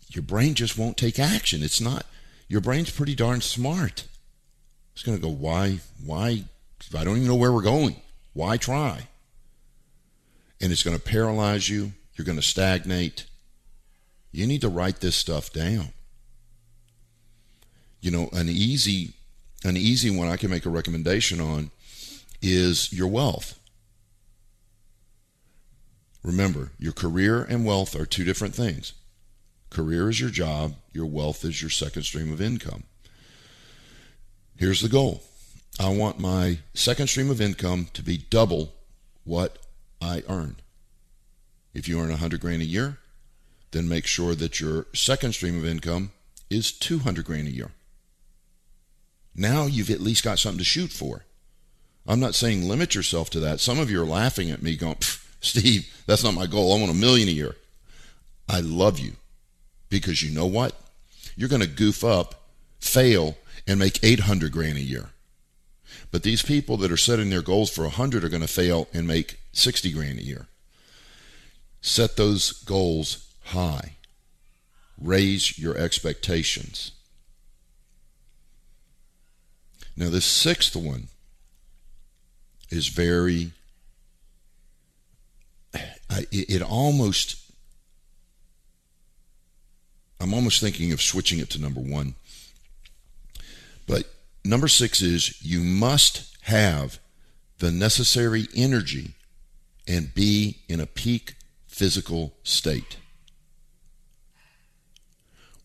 your 0.07 0.23
brain 0.23 0.55
just 0.55 0.77
won't 0.77 0.97
take 0.97 1.19
action. 1.19 1.61
It's 1.61 1.81
not, 1.81 2.05
your 2.47 2.61
brain's 2.61 2.89
pretty 2.89 3.15
darn 3.15 3.41
smart. 3.41 4.07
It's 4.93 5.03
going 5.03 5.17
to 5.17 5.21
go, 5.21 5.29
why, 5.29 5.79
why, 6.03 6.45
I 6.97 7.03
don't 7.03 7.17
even 7.17 7.27
know 7.27 7.35
where 7.35 7.51
we're 7.51 7.61
going. 7.61 7.97
Why 8.33 8.57
try? 8.57 9.07
And 10.61 10.71
it's 10.71 10.83
going 10.83 10.97
to 10.97 11.03
paralyze 11.03 11.69
you. 11.69 11.91
You're 12.15 12.25
going 12.25 12.37
to 12.37 12.41
stagnate. 12.43 13.25
You 14.31 14.47
need 14.47 14.61
to 14.61 14.69
write 14.69 15.01
this 15.01 15.15
stuff 15.15 15.51
down. 15.51 15.89
You 18.01 18.11
know, 18.11 18.29
an 18.31 18.47
easy, 18.49 19.13
an 19.63 19.75
easy 19.75 20.09
one 20.09 20.29
I 20.29 20.37
can 20.37 20.49
make 20.49 20.65
a 20.65 20.69
recommendation 20.69 21.41
on 21.41 21.71
is 22.41 22.93
your 22.93 23.07
wealth. 23.07 23.59
Remember, 26.23 26.71
your 26.79 26.93
career 26.93 27.43
and 27.43 27.65
wealth 27.65 27.95
are 27.95 28.05
two 28.05 28.23
different 28.23 28.55
things. 28.55 28.93
Career 29.69 30.09
is 30.09 30.19
your 30.19 30.29
job, 30.29 30.75
your 30.93 31.05
wealth 31.05 31.43
is 31.45 31.61
your 31.61 31.69
second 31.69 32.03
stream 32.03 32.31
of 32.33 32.41
income. 32.41 32.83
Here's 34.55 34.81
the 34.81 34.89
goal 34.89 35.21
I 35.79 35.89
want 35.89 36.19
my 36.19 36.59
second 36.73 37.07
stream 37.07 37.29
of 37.29 37.39
income 37.39 37.87
to 37.93 38.03
be 38.03 38.17
double 38.17 38.73
what 39.23 39.57
I 40.01 40.23
earn. 40.27 40.57
If 41.73 41.87
you 41.87 41.99
earn 41.99 42.09
100 42.09 42.41
grand 42.41 42.61
a 42.61 42.65
year, 42.65 42.97
then 43.71 43.87
make 43.87 44.05
sure 44.05 44.35
that 44.35 44.59
your 44.59 44.87
second 44.93 45.33
stream 45.33 45.57
of 45.57 45.65
income 45.65 46.11
is 46.49 46.71
200 46.71 47.23
grand 47.23 47.47
a 47.47 47.51
year. 47.51 47.71
Now 49.35 49.67
you've 49.67 49.91
at 49.91 50.01
least 50.01 50.23
got 50.23 50.39
something 50.39 50.57
to 50.57 50.65
shoot 50.65 50.91
for. 50.91 51.25
I'm 52.07 52.19
not 52.19 52.35
saying 52.35 52.67
limit 52.67 52.95
yourself 52.95 53.29
to 53.31 53.39
that. 53.41 53.59
Some 53.59 53.79
of 53.79 53.91
you 53.91 54.01
are 54.01 54.05
laughing 54.05 54.49
at 54.49 54.63
me 54.63 54.75
going, 54.75 54.97
Steve, 55.41 55.87
that's 56.07 56.23
not 56.23 56.33
my 56.33 56.47
goal. 56.47 56.73
I 56.73 56.79
want 56.79 56.91
a 56.91 56.95
million 56.95 57.29
a 57.29 57.31
year. 57.31 57.55
I 58.49 58.61
love 58.61 58.99
you. 58.99 59.13
Because 59.89 60.21
you 60.21 60.31
know 60.31 60.45
what? 60.45 60.79
You're 61.35 61.49
going 61.49 61.61
to 61.61 61.67
goof 61.67 62.03
up, 62.03 62.49
fail, 62.79 63.37
and 63.67 63.79
make 63.79 64.03
800 64.03 64.51
grand 64.51 64.77
a 64.77 64.81
year. 64.81 65.09
But 66.11 66.23
these 66.23 66.41
people 66.41 66.77
that 66.77 66.91
are 66.91 66.97
setting 66.97 67.29
their 67.29 67.41
goals 67.41 67.69
for 67.69 67.83
100 67.83 68.23
are 68.23 68.29
going 68.29 68.41
to 68.41 68.47
fail 68.47 68.87
and 68.93 69.07
make 69.07 69.39
60 69.53 69.91
grand 69.91 70.19
a 70.19 70.23
year. 70.23 70.47
Set 71.81 72.17
those 72.17 72.51
goals 72.51 73.31
high. 73.45 73.93
Raise 74.99 75.57
your 75.57 75.77
expectations. 75.77 76.91
Now, 79.95 80.09
this 80.09 80.25
sixth 80.25 80.75
one 80.75 81.07
is 82.69 82.87
very, 82.87 83.51
it, 86.11 86.61
almost 86.61 87.38
I'm 90.19 90.33
almost 90.33 90.59
thinking 90.59 90.91
of 90.91 91.01
switching 91.01 91.39
it 91.39 91.49
to 91.51 91.61
number 91.61 91.79
one. 91.79 92.15
But 93.87 94.05
number 94.43 94.67
six 94.67 95.01
is 95.01 95.41
you 95.43 95.61
must 95.61 96.37
have 96.41 96.99
the 97.59 97.71
necessary 97.71 98.47
energy 98.55 99.13
and 99.87 100.13
be 100.13 100.59
in 100.67 100.79
a 100.79 100.85
peak 100.85 101.35
physical 101.67 102.33
state. 102.43 102.97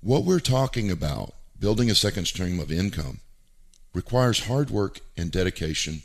What 0.00 0.24
we're 0.24 0.40
talking 0.40 0.90
about, 0.90 1.34
building 1.58 1.90
a 1.90 1.94
second 1.94 2.26
stream 2.26 2.60
of 2.60 2.70
income, 2.70 3.20
requires 3.92 4.46
hard 4.46 4.70
work 4.70 5.00
and 5.16 5.30
dedication. 5.30 6.02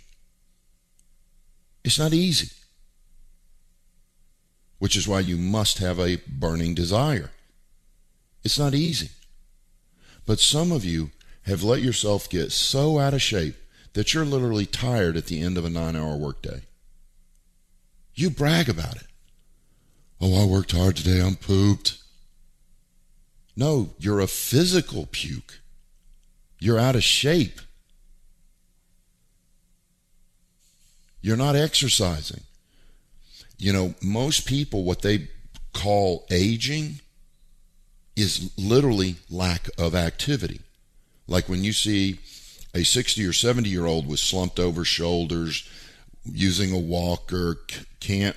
It's 1.84 2.00
not 2.00 2.14
easy, 2.14 2.50
which 4.78 4.96
is 4.96 5.08
why 5.08 5.20
you 5.22 5.38
must 5.38 5.80
have 5.80 6.00
a 6.00 6.22
burning 6.28 6.74
desire. 6.74 7.32
It's 8.44 8.60
not 8.60 8.74
easy. 8.74 9.10
But 10.26 10.40
some 10.40 10.72
of 10.72 10.86
you 10.86 11.12
have 11.44 11.64
let 11.64 11.82
yourself 11.82 12.30
get 12.30 12.52
so 12.52 13.00
out 13.00 13.14
of 13.14 13.22
shape 13.22 13.56
that 13.94 14.14
you're 14.14 14.26
literally 14.26 14.66
tired 14.66 15.18
at 15.18 15.26
the 15.26 15.42
end 15.42 15.58
of 15.58 15.66
a 15.66 15.70
nine 15.70 15.96
hour 15.96 16.16
workday. 16.16 16.62
You 18.14 18.30
brag 18.30 18.70
about 18.70 18.98
it. 18.98 19.08
Oh, 20.22 20.44
I 20.44 20.46
worked 20.46 20.74
hard 20.74 20.98
today. 20.98 21.22
I'm 21.22 21.36
pooped. 21.36 21.98
No, 23.56 23.92
you're 23.98 24.20
a 24.20 24.28
physical 24.28 25.08
puke. 25.12 25.60
You're 26.60 26.80
out 26.80 26.96
of 26.96 27.04
shape. 27.04 27.62
You're 31.22 31.38
not 31.38 31.56
exercising. 31.56 32.42
You 33.58 33.74
know, 33.74 33.96
most 34.02 34.46
people, 34.46 34.84
what 34.84 35.02
they 35.02 35.30
call 35.74 36.26
aging, 36.32 37.02
is 38.22 38.52
literally 38.58 39.16
lack 39.30 39.70
of 39.78 39.96
activity. 39.96 40.62
Like 41.28 41.48
when 41.48 41.64
you 41.64 41.74
see 41.74 42.20
a 42.74 42.84
60 42.84 43.26
or 43.26 43.34
70 43.34 43.70
year 43.70 43.86
old 43.86 44.08
with 44.08 44.20
slumped 44.20 44.60
over 44.60 44.84
shoulders, 44.86 45.68
using 46.26 46.72
a 46.72 46.80
walker, 46.80 47.58
can't. 48.00 48.36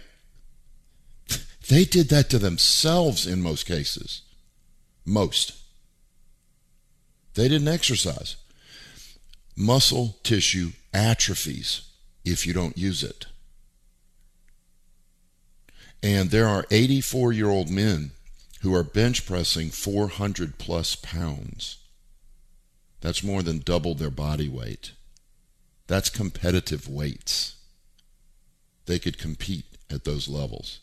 They 1.69 1.85
did 1.85 2.09
that 2.09 2.29
to 2.31 2.39
themselves 2.39 3.25
in 3.27 3.41
most 3.41 3.67
cases. 3.67 4.23
Most. 5.07 5.55
They 7.35 7.49
didn't 7.49 7.69
exercise. 7.69 8.37
Muscle 9.57 10.17
tissue 10.23 10.73
atrophies 10.93 11.83
if 12.25 12.47
you 12.47 12.53
don't 12.53 12.77
use 12.77 13.03
it. 13.03 13.27
And 16.03 16.31
there 16.31 16.49
are 16.49 16.67
84 16.71 17.33
year 17.33 17.49
old 17.49 17.71
men 17.71 18.11
who 18.63 18.75
are 18.75 18.85
bench 18.85 19.27
pressing 19.27 19.71
400 19.71 20.57
plus 20.57 20.95
pounds. 20.95 21.79
That's 23.01 23.25
more 23.25 23.43
than 23.43 23.59
double 23.59 23.95
their 23.95 24.11
body 24.11 24.49
weight. 24.49 24.93
That's 25.89 26.09
competitive 26.09 26.89
weights. 26.89 27.57
They 28.87 29.01
could 29.01 29.19
compete 29.19 29.65
at 29.91 30.05
those 30.05 30.29
levels. 30.29 30.79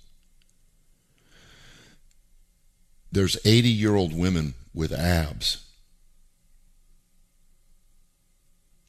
There's 3.11 3.37
80 3.45 3.69
year 3.69 3.95
old 3.95 4.13
women 4.13 4.55
with 4.73 4.91
abs. 4.91 5.65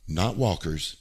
Not 0.09 0.37
walkers, 0.37 0.97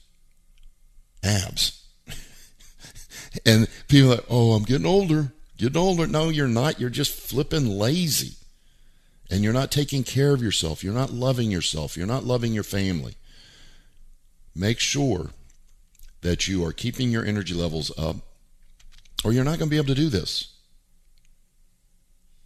abs. 1.23 1.83
and 3.47 3.67
people 3.87 4.11
are 4.11 4.15
like, 4.15 4.25
oh, 4.29 4.51
I'm 4.51 4.63
getting 4.63 4.85
older, 4.85 5.33
getting 5.59 5.77
older. 5.77 6.07
No, 6.07 6.29
you're 6.29 6.47
not. 6.47 6.79
You're 6.79 6.89
just 6.89 7.11
flipping 7.11 7.67
lazy. 7.67 8.35
And 9.29 9.43
you're 9.43 9.53
not 9.53 9.71
taking 9.71 10.03
care 10.03 10.33
of 10.33 10.41
yourself. 10.41 10.83
You're 10.83 10.93
not 10.93 11.11
loving 11.11 11.51
yourself. 11.51 11.95
You're 11.95 12.07
not 12.07 12.23
loving 12.23 12.53
your 12.53 12.63
family. 12.63 13.15
Make 14.55 14.79
sure 14.79 15.29
that 16.21 16.47
you 16.47 16.65
are 16.65 16.73
keeping 16.73 17.11
your 17.11 17.23
energy 17.23 17.53
levels 17.53 17.91
up, 17.97 18.17
or 19.23 19.31
you're 19.31 19.43
not 19.43 19.59
going 19.59 19.69
to 19.69 19.73
be 19.73 19.77
able 19.77 19.87
to 19.87 19.95
do 19.95 20.09
this. 20.09 20.53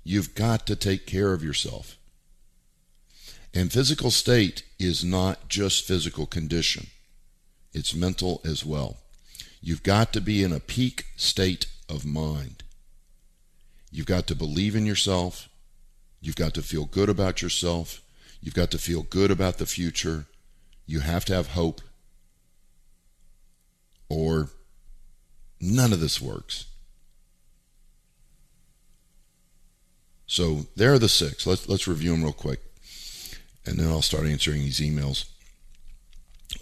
You've 0.03 0.35
got 0.35 0.67
to 0.67 0.75
take 0.75 1.07
care 1.07 1.33
of 1.33 1.43
yourself. 1.43 1.97
And 3.53 3.71
physical 3.71 4.11
state 4.11 4.63
is 4.77 5.03
not 5.03 5.47
just 5.47 5.85
physical 5.85 6.25
condition, 6.25 6.87
it's 7.71 7.95
mental 7.95 8.41
as 8.43 8.65
well. 8.65 8.97
You've 9.61 9.83
got 9.83 10.11
to 10.13 10.21
be 10.21 10.43
in 10.43 10.51
a 10.51 10.59
peak 10.59 11.05
state 11.15 11.67
of 11.87 12.05
mind. 12.05 12.63
You've 13.93 14.07
got 14.07 14.25
to 14.27 14.35
believe 14.35 14.75
in 14.75 14.87
yourself. 14.87 15.49
You've 16.19 16.35
got 16.35 16.55
to 16.55 16.63
feel 16.63 16.85
good 16.85 17.09
about 17.09 17.43
yourself. 17.43 18.01
You've 18.41 18.55
got 18.55 18.71
to 18.71 18.79
feel 18.79 19.03
good 19.03 19.29
about 19.29 19.59
the 19.59 19.67
future. 19.67 20.25
You 20.87 21.01
have 21.01 21.25
to 21.25 21.35
have 21.35 21.49
hope, 21.49 21.79
or 24.09 24.49
none 25.61 25.93
of 25.93 25.99
this 25.99 26.19
works. 26.19 26.65
So 30.25 30.65
there 30.75 30.93
are 30.93 30.99
the 30.99 31.07
six. 31.07 31.45
Let's 31.45 31.69
let's 31.69 31.87
review 31.87 32.11
them 32.13 32.23
real 32.23 32.33
quick, 32.33 32.61
and 33.63 33.77
then 33.77 33.89
I'll 33.89 34.01
start 34.01 34.25
answering 34.25 34.61
these 34.61 34.79
emails. 34.79 35.25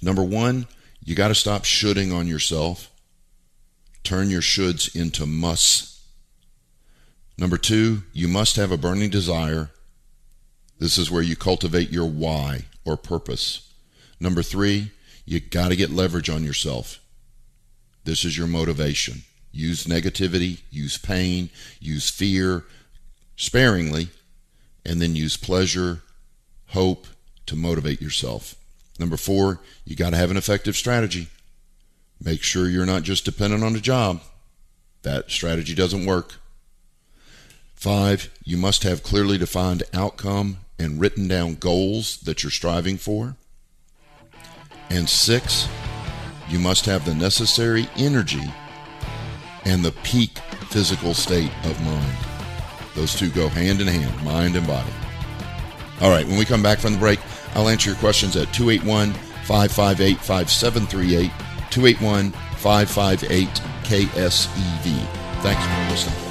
Number 0.02 0.24
one, 0.24 0.68
you 1.02 1.16
got 1.16 1.30
to 1.30 1.36
stop 1.36 1.64
shoulding 1.64 2.12
on 2.12 2.28
yourself. 2.28 2.92
Turn 4.04 4.30
your 4.30 4.42
shoulds 4.42 4.94
into 4.94 5.26
musts. 5.26 5.91
Number 7.42 7.58
two, 7.58 8.04
you 8.14 8.28
must 8.28 8.56
have 8.58 8.72
a 8.72 8.78
burning 8.78 9.10
desire. 9.10 9.72
This 10.78 11.00
is 11.00 11.10
where 11.10 11.24
you 11.24 11.36
cultivate 11.36 11.90
your 11.90 12.06
why 12.06 12.66
or 12.86 12.96
purpose. 12.96 13.68
Number 14.20 14.44
three, 14.44 14.92
you 15.26 15.40
got 15.40 15.70
to 15.70 15.76
get 15.76 15.90
leverage 15.90 16.30
on 16.30 16.44
yourself. 16.44 17.00
This 18.04 18.24
is 18.26 18.38
your 18.38 18.46
motivation. 18.46 19.24
Use 19.52 19.86
negativity, 19.86 20.62
use 20.70 21.00
pain, 21.00 21.50
use 21.80 22.12
fear, 22.12 22.64
sparingly, 23.36 24.10
and 24.86 25.02
then 25.02 25.16
use 25.16 25.36
pleasure, 25.36 26.04
hope 26.68 27.08
to 27.48 27.56
motivate 27.56 28.04
yourself. 28.04 28.54
Number 29.00 29.18
four, 29.18 29.62
you 29.84 29.96
got 29.96 30.12
to 30.12 30.18
have 30.18 30.30
an 30.30 30.38
effective 30.38 30.76
strategy. 30.76 31.28
Make 32.24 32.44
sure 32.44 32.70
you're 32.70 32.86
not 32.86 33.02
just 33.02 33.26
dependent 33.26 33.64
on 33.64 33.76
a 33.76 33.80
job. 33.80 34.22
That 35.02 35.32
strategy 35.32 35.74
doesn't 35.74 36.06
work. 36.06 36.36
Five, 37.82 38.30
you 38.44 38.58
must 38.58 38.84
have 38.84 39.02
clearly 39.02 39.40
defined 39.40 39.82
outcome 39.92 40.58
and 40.78 41.02
written 41.02 41.28
down 41.28 41.56
goals 41.56 42.18
that 42.18 42.44
you're 42.44 42.52
striving 42.52 42.96
for. 42.96 43.36
And 44.92 45.10
six, 45.10 45.68
you 46.48 46.60
must 46.60 46.86
have 46.86 47.06
the 47.06 47.16
necessary 47.16 47.90
energy 47.98 48.44
and 49.66 49.84
the 49.84 49.94
peak 50.04 50.38
physical 50.70 51.16
state 51.16 51.50
of 51.64 51.84
mind. 51.84 52.18
Those 52.94 53.16
two 53.16 53.32
go 53.32 53.50
hand 53.50 53.82
in 53.82 53.88
hand, 53.88 54.24
mind 54.24 54.56
and 54.56 54.68
body. 54.68 54.94
All 56.02 56.12
right, 56.12 56.28
when 56.28 56.38
we 56.38 56.46
come 56.46 56.62
back 56.62 56.78
from 56.78 56.94
the 56.94 57.00
break, 57.00 57.20
I'll 57.56 57.68
answer 57.68 57.90
your 57.90 57.98
questions 57.98 58.36
at 58.36 58.54
281 58.54 59.14
558 59.46 60.18
5738, 60.20 61.32
281 61.72 62.32
558 62.32 63.48
KSEV. 63.86 65.42
Thanks 65.42 65.66
for 65.66 65.92
listening. 65.92 66.31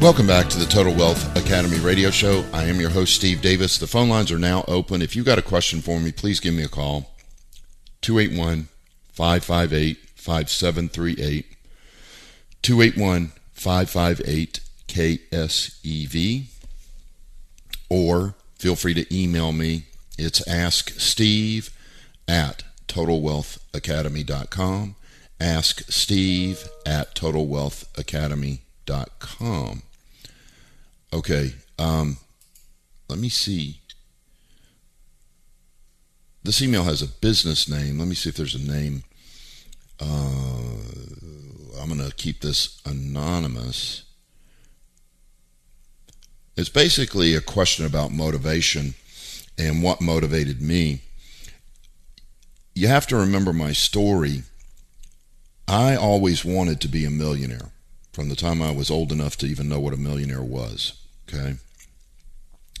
Welcome 0.00 0.26
back 0.26 0.48
to 0.48 0.58
the 0.58 0.64
Total 0.64 0.94
Wealth 0.94 1.36
Academy 1.36 1.78
radio 1.78 2.10
show. 2.10 2.42
I 2.54 2.64
am 2.64 2.80
your 2.80 2.88
host, 2.88 3.14
Steve 3.14 3.42
Davis. 3.42 3.76
The 3.76 3.86
phone 3.86 4.08
lines 4.08 4.32
are 4.32 4.38
now 4.38 4.64
open. 4.66 5.02
If 5.02 5.14
you've 5.14 5.26
got 5.26 5.38
a 5.38 5.42
question 5.42 5.82
for 5.82 6.00
me, 6.00 6.10
please 6.10 6.40
give 6.40 6.54
me 6.54 6.62
a 6.62 6.68
call. 6.68 7.10
281 8.00 8.68
558 9.12 9.98
5738. 10.14 11.44
281 12.62 13.32
558 13.52 14.60
KSEV. 14.88 16.44
Or 17.90 18.34
feel 18.58 18.76
free 18.76 18.94
to 18.94 19.14
email 19.14 19.52
me. 19.52 19.82
It's 20.16 20.40
asksteve 20.48 21.68
at 22.26 22.62
totalwealthacademy.com. 22.88 24.96
Ask 25.38 25.92
Steve 25.92 26.66
at 26.86 27.14
totalwealthacademy.com. 27.14 29.82
Okay. 31.12 31.54
Um, 31.78 32.18
let 33.08 33.18
me 33.18 33.28
see. 33.28 33.80
This 36.42 36.62
email 36.62 36.84
has 36.84 37.02
a 37.02 37.08
business 37.08 37.68
name. 37.68 37.98
Let 37.98 38.08
me 38.08 38.14
see 38.14 38.30
if 38.30 38.36
there's 38.36 38.54
a 38.54 38.58
name. 38.58 39.04
Uh, 40.00 40.80
I'm 41.80 41.88
going 41.88 42.08
to 42.08 42.14
keep 42.16 42.40
this 42.40 42.80
anonymous. 42.86 44.04
It's 46.56 46.68
basically 46.68 47.34
a 47.34 47.40
question 47.40 47.84
about 47.84 48.12
motivation 48.12 48.94
and 49.58 49.82
what 49.82 50.00
motivated 50.00 50.60
me. 50.62 51.02
You 52.74 52.88
have 52.88 53.06
to 53.08 53.16
remember 53.16 53.52
my 53.52 53.72
story. 53.72 54.42
I 55.66 55.96
always 55.96 56.44
wanted 56.44 56.80
to 56.80 56.88
be 56.88 57.04
a 57.04 57.10
millionaire 57.10 57.70
from 58.12 58.28
the 58.28 58.36
time 58.36 58.62
I 58.62 58.70
was 58.70 58.90
old 58.90 59.12
enough 59.12 59.36
to 59.38 59.46
even 59.46 59.68
know 59.68 59.80
what 59.80 59.94
a 59.94 59.98
millionaire 59.98 60.42
was. 60.42 60.99
Okay. 61.32 61.56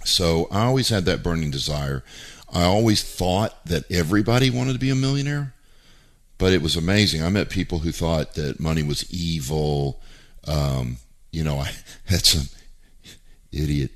So 0.04 0.48
I 0.50 0.64
always 0.64 0.88
had 0.88 1.04
that 1.04 1.22
burning 1.22 1.50
desire. 1.50 2.02
I 2.52 2.64
always 2.64 3.02
thought 3.02 3.64
that 3.66 3.90
everybody 3.90 4.50
wanted 4.50 4.72
to 4.72 4.78
be 4.78 4.90
a 4.90 4.94
millionaire, 4.94 5.54
but 6.38 6.52
it 6.52 6.62
was 6.62 6.74
amazing. 6.74 7.22
I 7.22 7.28
met 7.28 7.48
people 7.48 7.80
who 7.80 7.92
thought 7.92 8.34
that 8.34 8.58
money 8.58 8.82
was 8.82 9.08
evil. 9.12 10.00
Um, 10.46 10.96
you 11.30 11.44
know, 11.44 11.58
I 11.60 11.70
had 12.06 12.24
some. 12.24 12.48
idiot, 13.52 13.90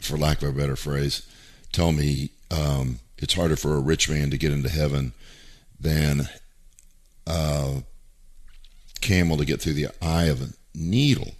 for 0.00 0.16
lack 0.16 0.42
of 0.42 0.48
a 0.48 0.52
better 0.52 0.76
phrase, 0.76 1.26
tell 1.72 1.92
me 1.92 2.30
um, 2.50 3.00
it's 3.18 3.34
harder 3.34 3.56
for 3.56 3.74
a 3.74 3.80
rich 3.80 4.08
man 4.08 4.30
to 4.30 4.38
get 4.38 4.52
into 4.52 4.68
heaven 4.68 5.12
than 5.78 6.28
a 7.26 7.82
camel 9.00 9.36
to 9.36 9.44
get 9.44 9.60
through 9.60 9.72
the 9.72 9.88
eye 10.00 10.24
of 10.24 10.42
a 10.42 10.48
needle. 10.74 11.32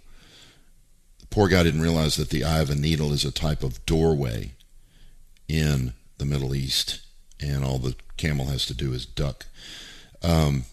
Poor 1.35 1.49
guy 1.49 1.63
didn't 1.63 1.81
realize 1.81 2.15
that 2.15 2.29
the 2.29 2.45
eye 2.45 2.61
of 2.61 2.69
a 2.69 2.75
needle 2.75 3.11
is 3.11 3.25
a 3.25 3.29
type 3.29 3.61
of 3.61 3.85
doorway 3.85 4.51
in 5.49 5.91
the 6.17 6.23
Middle 6.23 6.55
East, 6.55 7.01
and 7.41 7.61
all 7.61 7.77
the 7.77 7.93
camel 8.15 8.45
has 8.45 8.65
to 8.67 8.73
do 8.73 8.93
is 8.93 9.05
duck. 9.05 9.45
Um, 10.23 10.63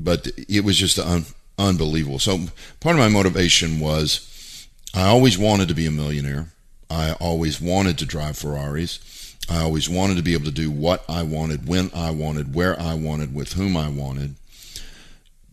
but 0.00 0.28
it 0.48 0.64
was 0.64 0.78
just 0.78 0.98
un- 0.98 1.26
unbelievable. 1.58 2.18
So 2.18 2.46
part 2.80 2.96
of 2.96 2.98
my 2.98 3.10
motivation 3.10 3.78
was 3.78 4.66
I 4.94 5.02
always 5.02 5.36
wanted 5.36 5.68
to 5.68 5.74
be 5.74 5.84
a 5.84 5.90
millionaire. 5.90 6.46
I 6.88 7.12
always 7.20 7.60
wanted 7.60 7.98
to 7.98 8.06
drive 8.06 8.38
Ferraris. 8.38 9.36
I 9.50 9.60
always 9.60 9.86
wanted 9.86 10.16
to 10.16 10.22
be 10.22 10.32
able 10.32 10.46
to 10.46 10.50
do 10.50 10.70
what 10.70 11.04
I 11.10 11.24
wanted, 11.24 11.68
when 11.68 11.90
I 11.94 12.10
wanted, 12.10 12.54
where 12.54 12.80
I 12.80 12.94
wanted, 12.94 13.34
with 13.34 13.52
whom 13.52 13.76
I 13.76 13.90
wanted. 13.90 14.36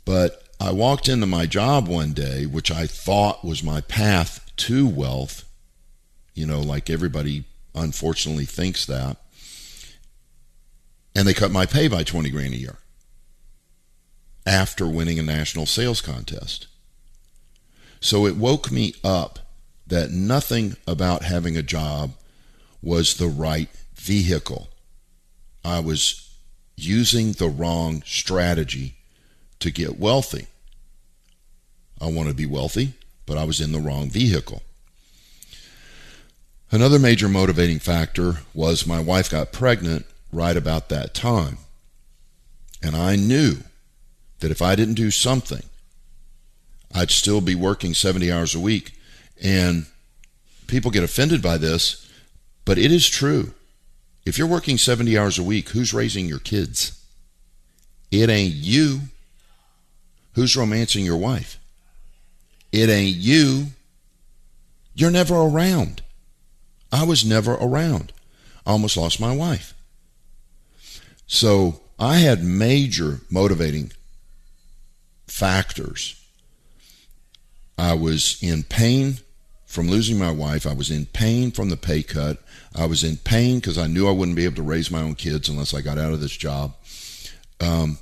But 0.06 0.43
I 0.64 0.72
walked 0.72 1.10
into 1.10 1.26
my 1.26 1.46
job 1.46 1.90
one 1.90 2.14
day, 2.14 2.46
which 2.46 2.72
I 2.72 2.88
thought 2.88 3.44
was 3.44 3.62
my 3.62 3.82
path 3.82 4.50
to 4.56 4.88
wealth. 4.88 5.44
You 6.36 6.46
know, 6.46 6.62
like 6.62 6.90
everybody 6.90 7.44
unfortunately 7.76 8.46
thinks 8.46 8.86
that. 8.86 9.18
And 11.14 11.28
they 11.28 11.34
cut 11.34 11.52
my 11.52 11.66
pay 11.66 11.90
by 11.90 12.04
20 12.04 12.30
grand 12.30 12.54
a 12.54 12.58
year 12.58 12.78
after 14.46 14.88
winning 14.88 15.20
a 15.20 15.24
national 15.24 15.66
sales 15.66 16.00
contest. 16.00 16.68
So 18.00 18.26
it 18.26 18.38
woke 18.38 18.72
me 18.72 18.96
up 19.04 19.40
that 19.86 20.12
nothing 20.12 20.78
about 20.88 21.24
having 21.24 21.58
a 21.58 21.62
job 21.62 22.14
was 22.82 23.16
the 23.16 23.28
right 23.28 23.70
vehicle. 23.96 24.70
I 25.66 25.82
was 25.82 26.34
using 26.78 27.34
the 27.34 27.50
wrong 27.50 28.02
strategy 28.06 28.96
to 29.60 29.70
get 29.70 30.00
wealthy. 30.00 30.48
I 32.02 32.08
want 32.08 32.30
to 32.30 32.36
be 32.36 32.46
wealthy, 32.46 32.94
but 33.26 33.38
I 33.38 33.44
was 33.44 33.62
in 33.62 33.72
the 33.72 33.80
wrong 33.80 34.10
vehicle. 34.10 34.62
Another 36.72 36.98
major 36.98 37.30
motivating 37.30 37.80
factor 37.80 38.38
was 38.54 38.88
my 38.88 39.00
wife 39.00 39.30
got 39.30 39.52
pregnant 39.52 40.06
right 40.32 40.58
about 40.58 40.90
that 40.90 41.14
time. 41.14 41.60
And 42.82 42.96
I 42.96 43.16
knew 43.16 43.58
that 44.40 44.52
if 44.52 44.62
I 44.62 44.76
didn't 44.76 44.96
do 44.96 45.12
something, 45.12 45.64
I'd 46.94 47.12
still 47.12 47.42
be 47.42 47.56
working 47.56 47.94
70 47.94 48.32
hours 48.32 48.56
a 48.56 48.60
week. 48.60 48.94
And 49.42 49.86
people 50.68 50.92
get 50.92 51.04
offended 51.04 51.42
by 51.42 51.58
this, 51.58 52.10
but 52.66 52.78
it 52.78 52.92
is 52.92 53.08
true. 53.08 53.54
If 54.26 54.38
you're 54.38 54.48
working 54.48 54.78
70 54.78 55.18
hours 55.18 55.38
a 55.38 55.44
week, 55.44 55.70
who's 55.70 55.94
raising 55.94 56.28
your 56.28 56.40
kids? 56.40 57.00
It 58.12 58.30
ain't 58.30 58.54
you. 58.54 59.02
Who's 60.34 60.58
romancing 60.58 61.06
your 61.06 61.18
wife? 61.18 61.60
It 62.74 62.90
ain't 62.90 63.18
you. 63.18 63.68
You're 64.96 65.12
never 65.12 65.36
around. 65.36 66.02
I 66.92 67.06
was 67.06 67.24
never 67.24 67.54
around. 67.54 68.12
I 68.66 68.72
almost 68.72 68.98
lost 68.98 69.20
my 69.20 69.34
wife. 69.34 69.76
So 71.28 71.82
I 72.00 72.18
had 72.18 72.44
major 72.44 73.22
motivating 73.30 73.92
factors. 75.28 76.20
I 77.78 77.94
was 77.94 78.42
in 78.42 78.64
pain 78.64 79.20
from 79.66 79.88
losing 79.88 80.18
my 80.18 80.32
wife. 80.32 80.66
I 80.66 80.74
was 80.74 80.90
in 80.90 81.06
pain 81.06 81.52
from 81.52 81.70
the 81.70 81.78
pay 81.78 82.02
cut. 82.02 82.40
I 82.76 82.88
was 82.88 83.04
in 83.04 83.18
pain 83.18 83.60
because 83.60 83.78
I 83.78 83.88
knew 83.88 84.08
I 84.08 84.12
wouldn't 84.12 84.38
be 84.38 84.46
able 84.46 84.56
to 84.56 84.64
raise 84.64 84.90
my 84.90 85.02
own 85.02 85.14
kids 85.14 85.48
unless 85.48 85.76
I 85.76 85.82
got 85.82 86.00
out 86.00 86.14
of 86.14 86.22
this 86.22 86.36
job. 86.36 86.74
Um, 87.60 88.00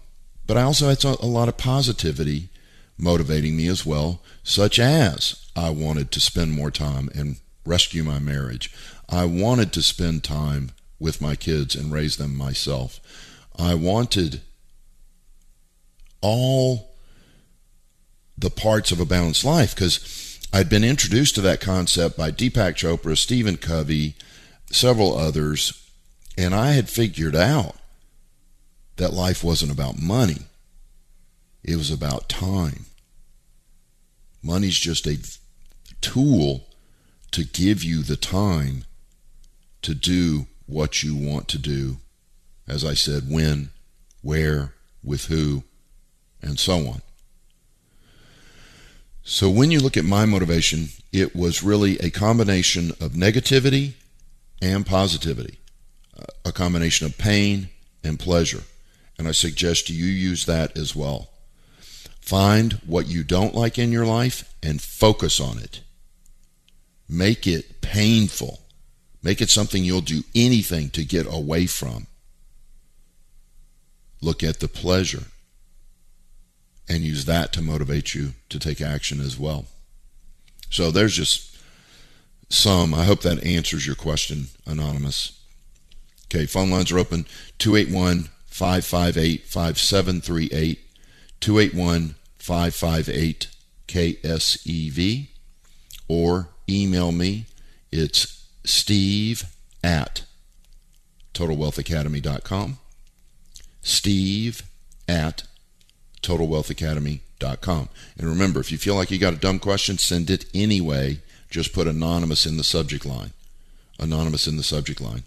but 0.48 0.56
I 0.56 0.64
also 0.64 0.88
had 0.88 1.04
a 1.04 1.26
lot 1.26 1.50
of 1.50 1.58
positivity 1.58 2.50
motivating 3.02 3.58
me 3.58 3.68
as 3.68 3.86
well, 3.86 4.22
such 4.44 4.80
as 4.80 5.46
I 5.56 5.72
wanted 5.72 6.12
to 6.12 6.20
spend 6.20 6.54
more 6.54 6.72
time 6.72 7.10
and 7.16 7.38
rescue 7.66 8.04
my 8.04 8.20
marriage. 8.20 8.72
I 9.10 9.26
wanted 9.26 9.74
to 9.74 9.82
spend 9.82 10.24
time 10.24 10.72
with 11.00 11.22
my 11.22 11.36
kids 11.36 11.76
and 11.76 11.92
raise 11.92 12.18
them 12.18 12.36
myself. 12.36 13.00
I 13.58 13.74
wanted 13.74 14.42
all 16.22 16.96
the 18.38 18.52
parts 18.52 18.92
of 18.92 19.00
a 19.00 19.06
balanced 19.06 19.44
life 19.44 19.76
because 19.76 20.40
I'd 20.54 20.70
been 20.70 20.84
introduced 20.84 21.36
to 21.36 21.42
that 21.42 21.60
concept 21.60 22.18
by 22.18 22.32
Deepak 22.32 22.76
Chopra, 22.76 23.18
Stephen 23.18 23.58
Covey, 23.58 24.16
several 24.68 25.18
others, 25.18 25.90
and 26.38 26.54
I 26.54 26.72
had 26.72 26.90
figured 26.90 27.36
out 27.36 27.76
that 28.98 29.14
life 29.14 29.44
wasn't 29.44 29.72
about 29.72 30.02
money. 30.02 30.44
It 31.64 31.76
was 31.76 31.92
about 31.92 32.30
time. 32.30 32.86
Money's 34.44 34.78
just 34.78 35.08
a 35.08 35.18
tool 36.02 36.68
to 37.32 37.44
give 37.44 37.84
you 37.84 38.02
the 38.02 38.18
time 38.18 38.84
to 39.82 39.94
do 39.94 40.48
what 40.66 41.04
you 41.04 41.16
want 41.16 41.48
to 41.50 41.58
do. 41.58 41.98
As 42.68 42.86
I 42.86 42.94
said, 42.94 43.30
when, 43.30 43.70
where, 44.22 44.74
with 45.04 45.26
who, 45.26 45.64
and 46.42 46.60
so 46.60 46.88
on. 46.88 47.02
So 49.24 49.50
when 49.50 49.72
you 49.72 49.80
look 49.80 49.98
at 49.98 50.06
my 50.06 50.26
motivation, 50.26 50.90
it 51.12 51.36
was 51.36 51.64
really 51.64 51.98
a 52.00 52.10
combination 52.10 52.92
of 53.00 53.12
negativity 53.12 53.94
and 54.62 54.86
positivity, 54.86 55.60
a 56.46 56.52
combination 56.52 57.06
of 57.06 57.18
pain 57.18 57.70
and 58.04 58.20
pleasure. 58.20 58.64
And 59.18 59.28
I 59.28 59.32
suggest 59.32 59.90
you 59.90 60.06
use 60.06 60.46
that 60.46 60.76
as 60.78 60.96
well. 60.96 61.30
Find 62.32 62.80
what 62.86 63.08
you 63.08 63.26
don't 63.26 63.54
like 63.54 63.78
in 63.78 63.92
your 63.92 64.06
life 64.06 64.54
and 64.64 64.82
focus 64.82 65.42
on 65.42 65.58
it. 65.58 65.82
Make 67.10 67.46
it 67.46 67.82
painful. 67.82 68.62
Make 69.22 69.42
it 69.42 69.50
something 69.50 69.84
you'll 69.84 70.00
do 70.00 70.24
anything 70.34 70.92
to 70.92 71.04
get 71.04 71.26
away 71.30 71.66
from. 71.66 72.08
Look 74.22 74.44
at 74.44 74.62
the 74.62 74.70
pleasure 74.70 75.24
and 76.88 77.04
use 77.04 77.26
that 77.26 77.52
to 77.52 77.62
motivate 77.62 78.16
you 78.16 78.32
to 78.48 78.60
take 78.60 78.80
action 78.80 79.20
as 79.20 79.38
well. 79.38 79.66
So 80.70 80.90
there's 80.90 81.18
just 81.18 81.58
some. 82.48 82.94
I 82.94 83.04
hope 83.04 83.24
that 83.24 83.44
answers 83.44 83.86
your 83.86 83.98
question, 83.98 84.46
Anonymous. 84.66 85.38
Okay, 86.28 86.46
phone 86.46 86.72
lines 86.72 86.94
are 86.94 87.00
open 87.00 87.26
281 87.58 88.30
558 88.46 89.44
5738. 89.48 90.80
281 91.42 92.16
558 92.42 93.48
KSEV. 93.88 95.28
Or 96.08 96.50
email 96.68 97.12
me. 97.12 97.46
It's 97.92 98.46
steve 98.64 99.46
at 99.84 100.24
totalwealthacademy.com. 101.34 102.80
Steve 103.82 104.64
at 105.08 105.44
totalwealthacademy.com. 106.22 107.90
And 108.18 108.28
remember, 108.28 108.60
if 108.60 108.72
you 108.72 108.78
feel 108.78 108.96
like 108.96 109.12
you 109.12 109.18
got 109.18 109.34
a 109.34 109.38
dumb 109.38 109.60
question, 109.60 109.98
send 109.98 110.30
it 110.30 110.46
anyway. 110.54 111.20
Just 111.50 111.74
put 111.74 111.88
anonymous 111.88 112.46
in 112.46 112.58
the 112.58 112.64
subject 112.64 113.06
line. 113.06 113.32
Anonymous 114.00 114.48
in 114.48 114.58
the 114.58 114.64
subject 114.64 115.02
line. 115.02 115.24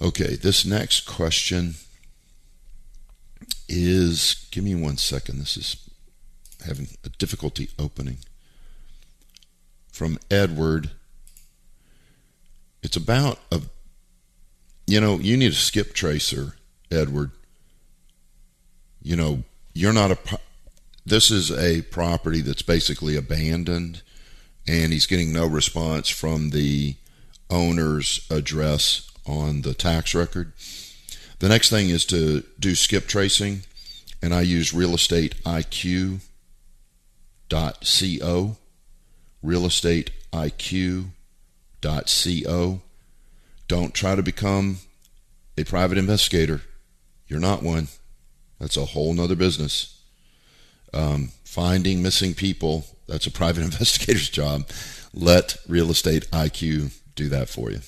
Okay, 0.00 0.36
this 0.36 0.64
next 0.64 1.06
question 1.06 1.74
is 3.68 4.46
give 4.50 4.64
me 4.64 4.74
one 4.74 4.96
second. 4.96 5.38
This 5.38 5.56
is 5.56 5.76
having 6.66 6.88
a 7.04 7.08
difficulty 7.08 7.70
opening. 7.78 8.18
From 9.92 10.18
Edward. 10.30 10.90
It's 12.82 12.96
about 12.96 13.38
a 13.52 13.60
you 14.90 15.00
know, 15.00 15.18
you 15.18 15.36
need 15.36 15.52
a 15.52 15.54
skip 15.54 15.94
tracer, 15.94 16.56
Edward, 16.90 17.30
you 19.02 19.14
know, 19.14 19.44
you're 19.72 19.92
not 19.92 20.10
a. 20.10 20.18
This 21.06 21.30
is 21.30 21.50
a 21.50 21.82
property 21.82 22.40
that's 22.40 22.62
basically 22.62 23.16
abandoned, 23.16 24.02
and 24.66 24.92
he's 24.92 25.06
getting 25.06 25.32
no 25.32 25.46
response 25.46 26.08
from 26.08 26.50
the 26.50 26.96
owner's 27.48 28.26
address 28.30 29.10
on 29.24 29.62
the 29.62 29.74
tax 29.74 30.14
record. 30.14 30.52
The 31.40 31.48
next 31.48 31.70
thing 31.70 31.88
is 31.88 32.04
to 32.06 32.44
do 32.58 32.74
skip 32.74 33.06
tracing, 33.06 33.62
and 34.22 34.34
I 34.34 34.42
use 34.42 34.74
real 34.74 34.94
estate 34.94 35.42
IQ 35.44 36.20
.co, 37.48 38.56
real 39.42 39.66
estate 39.66 40.10
IQ 40.34 41.06
.co. 41.82 42.80
Don't 43.68 43.94
try 43.94 44.14
to 44.14 44.22
become 44.22 44.78
a 45.56 45.64
private 45.64 45.96
investigator. 45.96 46.60
You're 47.26 47.40
not 47.40 47.62
one. 47.62 47.88
That's 48.58 48.76
a 48.76 48.84
whole 48.84 49.14
nother 49.14 49.36
business. 49.36 49.98
Um, 50.92 51.30
finding 51.44 52.02
missing 52.02 52.34
people, 52.34 52.84
that's 53.06 53.26
a 53.26 53.30
private 53.30 53.64
investigator's 53.64 54.28
job. 54.28 54.68
Let 55.14 55.56
Real 55.66 55.90
Estate 55.90 56.30
IQ 56.32 56.98
do 57.14 57.30
that 57.30 57.48
for 57.48 57.70
you. 57.70 57.80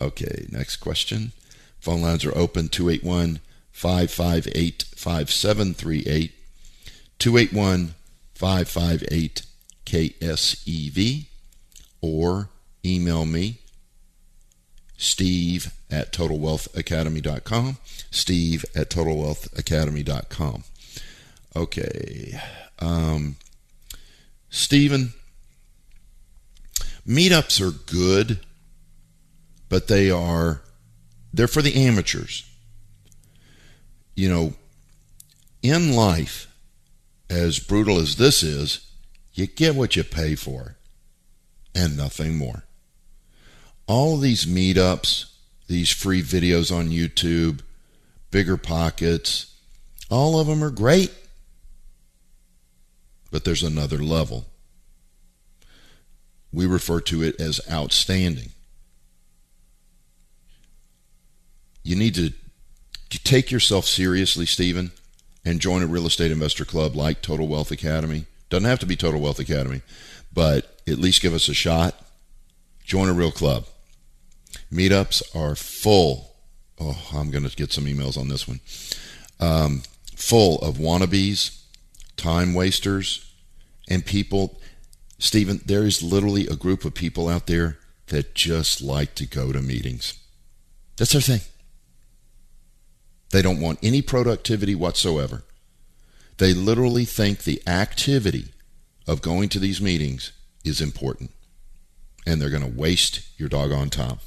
Okay, 0.00 0.46
next 0.52 0.76
question. 0.76 1.32
Phone 1.80 2.02
lines 2.02 2.24
are 2.24 2.36
open 2.36 2.68
281 2.68 3.40
558 3.70 4.84
5738. 4.96 6.32
281 7.18 7.94
558 8.34 9.42
KSEV 9.86 11.26
or 12.00 12.50
email 12.84 13.24
me 13.24 13.58
steve 14.96 15.72
at 15.90 16.12
totalwealthacademy.com 16.12 17.76
steve 18.10 18.64
at 18.74 18.90
totalwealthacademy.com 18.90 20.64
okay 21.54 22.40
um, 22.78 23.36
stephen 24.50 25.12
meetups 27.06 27.60
are 27.60 27.72
good 27.90 28.38
but 29.68 29.88
they 29.88 30.10
are 30.10 30.62
they're 31.36 31.46
for 31.46 31.62
the 31.62 31.86
amateurs 31.86 32.48
you 34.14 34.28
know 34.28 34.54
in 35.62 35.94
life 35.94 36.52
as 37.28 37.58
brutal 37.58 37.98
as 37.98 38.16
this 38.16 38.42
is 38.42 38.90
you 39.32 39.46
get 39.46 39.74
what 39.74 39.96
you 39.96 40.02
pay 40.04 40.34
for 40.34 40.76
and 41.74 41.96
nothing 41.96 42.36
more 42.36 42.64
all 43.86 44.16
these 44.16 44.46
meetups, 44.46 45.26
these 45.68 45.90
free 45.90 46.22
videos 46.22 46.76
on 46.76 46.88
YouTube, 46.88 47.60
bigger 48.30 48.56
pockets, 48.56 49.54
all 50.10 50.38
of 50.38 50.46
them 50.46 50.62
are 50.62 50.70
great. 50.70 51.12
But 53.30 53.44
there's 53.44 53.62
another 53.62 53.98
level. 53.98 54.46
We 56.52 56.66
refer 56.66 57.00
to 57.02 57.22
it 57.22 57.40
as 57.40 57.60
outstanding. 57.70 58.50
You 61.86 61.94
need 61.94 62.16
to 62.16 62.32
take 63.22 63.52
yourself 63.52 63.86
seriously, 63.86 64.44
Stephen, 64.44 64.90
and 65.44 65.60
join 65.60 65.84
a 65.84 65.86
real 65.86 66.08
estate 66.08 66.32
investor 66.32 66.64
club 66.64 66.96
like 66.96 67.22
Total 67.22 67.46
Wealth 67.46 67.70
Academy. 67.70 68.26
Doesn't 68.50 68.68
have 68.68 68.80
to 68.80 68.86
be 68.86 68.96
Total 68.96 69.20
Wealth 69.20 69.38
Academy, 69.38 69.82
but 70.32 70.80
at 70.88 70.98
least 70.98 71.22
give 71.22 71.32
us 71.32 71.48
a 71.48 71.54
shot. 71.54 71.94
Join 72.82 73.08
a 73.08 73.12
real 73.12 73.30
club. 73.30 73.66
Meetups 74.72 75.22
are 75.36 75.54
full. 75.54 76.32
Oh, 76.80 77.00
I'm 77.14 77.30
going 77.30 77.48
to 77.48 77.54
get 77.54 77.72
some 77.72 77.84
emails 77.84 78.18
on 78.18 78.26
this 78.26 78.48
one. 78.48 78.58
Um, 79.38 79.82
full 80.16 80.58
of 80.58 80.78
wannabes, 80.78 81.62
time 82.16 82.52
wasters, 82.52 83.32
and 83.88 84.04
people. 84.04 84.60
Stephen, 85.20 85.60
there 85.64 85.84
is 85.84 86.02
literally 86.02 86.48
a 86.48 86.56
group 86.56 86.84
of 86.84 86.94
people 86.94 87.28
out 87.28 87.46
there 87.46 87.78
that 88.08 88.34
just 88.34 88.82
like 88.82 89.14
to 89.14 89.24
go 89.24 89.52
to 89.52 89.62
meetings. 89.62 90.18
That's 90.96 91.12
their 91.12 91.20
thing. 91.20 91.42
They 93.30 93.42
don't 93.42 93.60
want 93.60 93.80
any 93.82 94.02
productivity 94.02 94.74
whatsoever. 94.74 95.42
They 96.38 96.52
literally 96.52 97.04
think 97.04 97.42
the 97.42 97.62
activity 97.66 98.52
of 99.06 99.22
going 99.22 99.48
to 99.50 99.58
these 99.58 99.80
meetings 99.80 100.32
is 100.64 100.80
important. 100.80 101.30
And 102.26 102.40
they're 102.40 102.50
going 102.50 102.62
to 102.62 102.78
waste 102.78 103.20
your 103.38 103.48
doggone 103.48 103.90
time. 103.90 104.18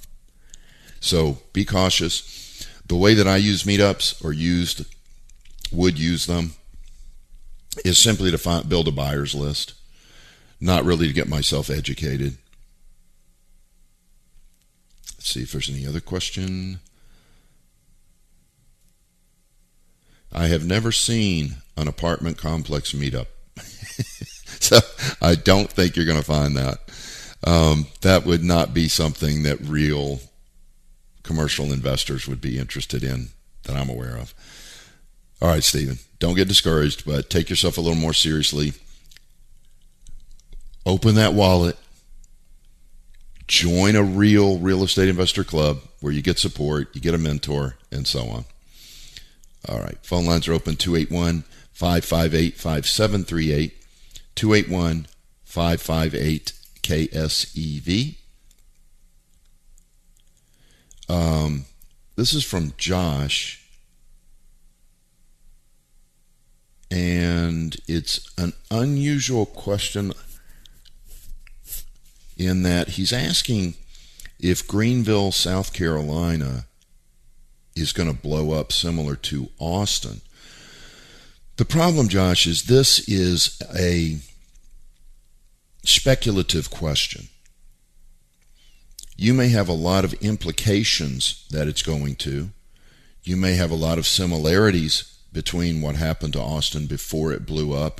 So 1.00 1.40
be 1.54 1.66
cautious. 1.66 2.68
The 2.86 2.96
way 2.96 3.14
that 3.14 3.28
I 3.28 3.38
use 3.38 3.64
meetups 3.64 4.24
or 4.24 4.34
used 4.34 4.86
would 5.72 6.00
use 6.00 6.26
them 6.26 6.54
is 7.86 7.98
simply 7.98 8.32
to 8.32 8.38
find, 8.38 8.68
build 8.68 8.88
a 8.88 8.92
buyer's 8.92 9.36
list, 9.36 9.74
not 10.60 10.84
really 10.84 11.08
to 11.08 11.14
get 11.14 11.28
myself 11.28 11.70
educated. 11.70 12.38
Let's 15.16 15.30
see 15.30 15.44
if 15.44 15.52
there's 15.52 15.70
any 15.70 15.86
other 15.86 16.00
question. 16.00 16.80
I 20.32 20.48
have 20.48 20.66
never 20.66 20.92
seen 20.92 21.58
an 21.76 21.88
apartment 21.88 22.38
complex 22.38 22.94
meetup. 22.94 23.28
so 24.60 24.80
I 25.22 25.36
don't 25.36 25.72
think 25.72 25.96
you're 25.96 26.06
going 26.06 26.20
to 26.20 26.24
find 26.24 26.56
that. 26.58 26.80
Um, 27.44 27.88
that 28.02 28.26
would 28.26 28.44
not 28.44 28.74
be 28.74 28.88
something 28.88 29.44
that 29.44 29.60
real 29.62 30.20
commercial 31.24 31.72
investors 31.72 32.28
would 32.28 32.42
be 32.42 32.58
interested 32.58 33.04
in 33.04 33.30
that 33.64 33.76
I'm 33.76 33.90
aware 33.90 34.18
of. 34.18 34.34
All 35.42 35.50
right, 35.50 35.64
Stephen, 35.64 36.00
don't 36.20 36.36
get 36.36 36.48
discouraged, 36.48 37.06
but 37.06 37.30
take 37.30 37.50
yourself 37.50 37.78
a 37.78 37.82
little 37.82 37.98
more 37.98 38.14
seriously. 38.14 38.74
Open 40.86 41.16
that 41.16 41.34
wallet. 41.34 41.78
Join 43.48 43.96
a 43.96 44.04
real 44.04 44.60
real 44.60 44.84
estate 44.84 45.10
investor 45.10 45.44
club 45.44 45.80
where 46.02 46.14
you 46.14 46.22
get 46.22 46.38
support, 46.38 46.90
you 46.94 47.02
get 47.02 47.16
a 47.16 47.18
mentor, 47.18 47.76
and 47.92 48.06
so 48.06 48.28
on. 48.28 48.46
All 49.68 49.80
right, 49.80 49.98
phone 50.02 50.26
lines 50.26 50.48
are 50.48 50.54
open 50.54 50.76
281 50.76 51.44
558 51.74 52.56
5738. 52.56 53.74
281 54.36 55.08
558 55.44 56.54
KSEV. 56.82 58.16
Um, 61.10 61.66
this 62.16 62.34
is 62.34 62.46
from 62.46 62.74
Josh, 62.78 63.66
and 66.92 67.76
it's 67.88 68.32
an 68.38 68.54
unusual 68.70 69.46
question 69.46 70.14
in 72.38 72.64
that 72.64 72.90
he's 72.90 73.12
asking 73.12 73.74
if 74.40 74.68
Greenville, 74.68 75.32
South 75.32 75.74
Carolina, 75.74 76.66
is 77.76 77.94
going 77.94 78.10
to 78.14 78.22
blow 78.22 78.52
up 78.52 78.72
similar 78.72 79.16
to 79.16 79.50
Austin. 79.60 80.22
The 81.58 81.66
problem, 81.66 82.08
Josh, 82.08 82.48
is 82.48 82.64
this 82.64 83.08
is 83.08 83.62
a 83.78 84.20
speculative 85.84 86.70
question 86.70 87.30
you 89.20 89.34
may 89.34 89.50
have 89.50 89.68
a 89.68 89.74
lot 89.74 90.06
of 90.06 90.14
implications 90.14 91.46
that 91.52 91.68
it's 91.68 91.82
going 91.82 92.16
to. 92.16 92.52
You 93.22 93.36
may 93.36 93.56
have 93.56 93.70
a 93.70 93.76
lot 93.76 93.98
of 93.98 94.08
similarities 94.08 95.20
between 95.34 95.82
what 95.82 95.98
happened 95.98 96.34
to 96.34 96.42
Austin 96.42 96.86
before 96.86 97.34
it 97.34 97.46
blew 97.46 97.74
up 97.74 98.00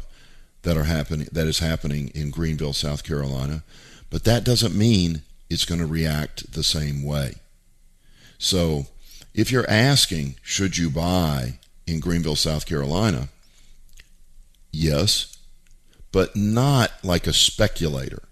that 0.62 0.78
are 0.78 0.86
happening 0.86 1.28
that 1.34 1.46
is 1.46 1.60
happening 1.60 2.10
in 2.16 2.32
Greenville, 2.32 2.72
South 2.72 3.04
Carolina, 3.04 3.64
but 4.10 4.24
that 4.24 4.46
doesn't 4.46 4.74
mean 4.74 5.24
it's 5.50 5.66
going 5.66 5.82
to 5.82 5.86
react 5.86 6.54
the 6.54 6.64
same 6.64 7.04
way. 7.04 7.34
So, 8.38 8.88
if 9.34 9.52
you're 9.52 9.70
asking 9.70 10.36
should 10.42 10.78
you 10.78 10.90
buy 10.90 11.60
in 11.86 12.00
Greenville, 12.00 12.36
South 12.36 12.66
Carolina, 12.66 13.30
yes, 14.72 15.38
but 16.12 16.36
not 16.36 16.92
like 17.04 17.28
a 17.28 17.34
speculator 17.34 18.24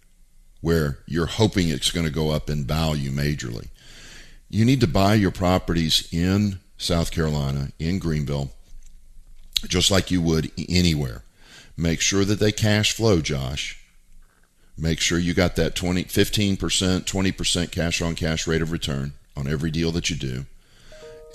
where 0.61 0.99
you're 1.05 1.27
hoping 1.27 1.69
it's 1.69 1.91
going 1.91 2.05
to 2.05 2.11
go 2.11 2.31
up 2.31 2.49
in 2.49 2.65
value 2.65 3.11
majorly. 3.11 3.69
You 4.49 4.65
need 4.65 4.81
to 4.81 4.87
buy 4.87 5.15
your 5.15 5.31
properties 5.31 6.07
in 6.11 6.59
South 6.77 7.11
Carolina, 7.11 7.71
in 7.79 7.99
Greenville, 7.99 8.51
just 9.67 9.91
like 9.91 10.11
you 10.11 10.21
would 10.21 10.51
anywhere. 10.69 11.23
Make 11.75 12.01
sure 12.01 12.25
that 12.25 12.39
they 12.39 12.51
cash 12.51 12.93
flow, 12.93 13.21
Josh. 13.21 13.79
Make 14.77 14.99
sure 14.99 15.17
you 15.17 15.33
got 15.33 15.55
that 15.55 15.75
20, 15.75 16.05
15%, 16.05 16.57
20% 16.57 17.71
cash 17.71 18.01
on 18.01 18.15
cash 18.15 18.47
rate 18.47 18.61
of 18.61 18.71
return 18.71 19.13
on 19.35 19.47
every 19.47 19.71
deal 19.71 19.91
that 19.91 20.09
you 20.09 20.15
do. 20.15 20.45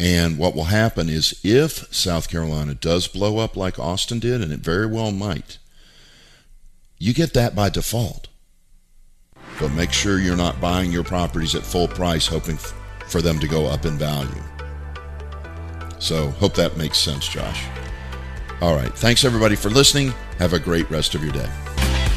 And 0.00 0.38
what 0.38 0.54
will 0.54 0.64
happen 0.64 1.08
is 1.08 1.38
if 1.44 1.94
South 1.94 2.28
Carolina 2.28 2.74
does 2.74 3.06
blow 3.06 3.38
up 3.38 3.56
like 3.56 3.78
Austin 3.78 4.18
did, 4.18 4.40
and 4.40 4.52
it 4.52 4.60
very 4.60 4.86
well 4.86 5.12
might, 5.12 5.58
you 6.98 7.14
get 7.14 7.34
that 7.34 7.54
by 7.54 7.68
default 7.68 8.28
but 9.62 9.72
make 9.72 9.92
sure 9.92 10.18
you're 10.18 10.36
not 10.36 10.60
buying 10.60 10.90
your 10.90 11.04
properties 11.04 11.54
at 11.54 11.62
full 11.62 11.88
price 11.88 12.26
hoping 12.26 12.58
for 13.06 13.22
them 13.22 13.38
to 13.38 13.46
go 13.46 13.66
up 13.66 13.84
in 13.84 13.96
value. 13.96 14.42
So, 16.00 16.30
hope 16.30 16.54
that 16.54 16.76
makes 16.76 16.98
sense, 16.98 17.28
Josh. 17.28 17.64
All 18.60 18.74
right. 18.74 18.92
Thanks, 18.92 19.24
everybody, 19.24 19.54
for 19.54 19.70
listening. 19.70 20.12
Have 20.38 20.52
a 20.52 20.58
great 20.58 20.90
rest 20.90 21.14
of 21.14 21.22
your 21.22 21.32
day. 21.32 21.48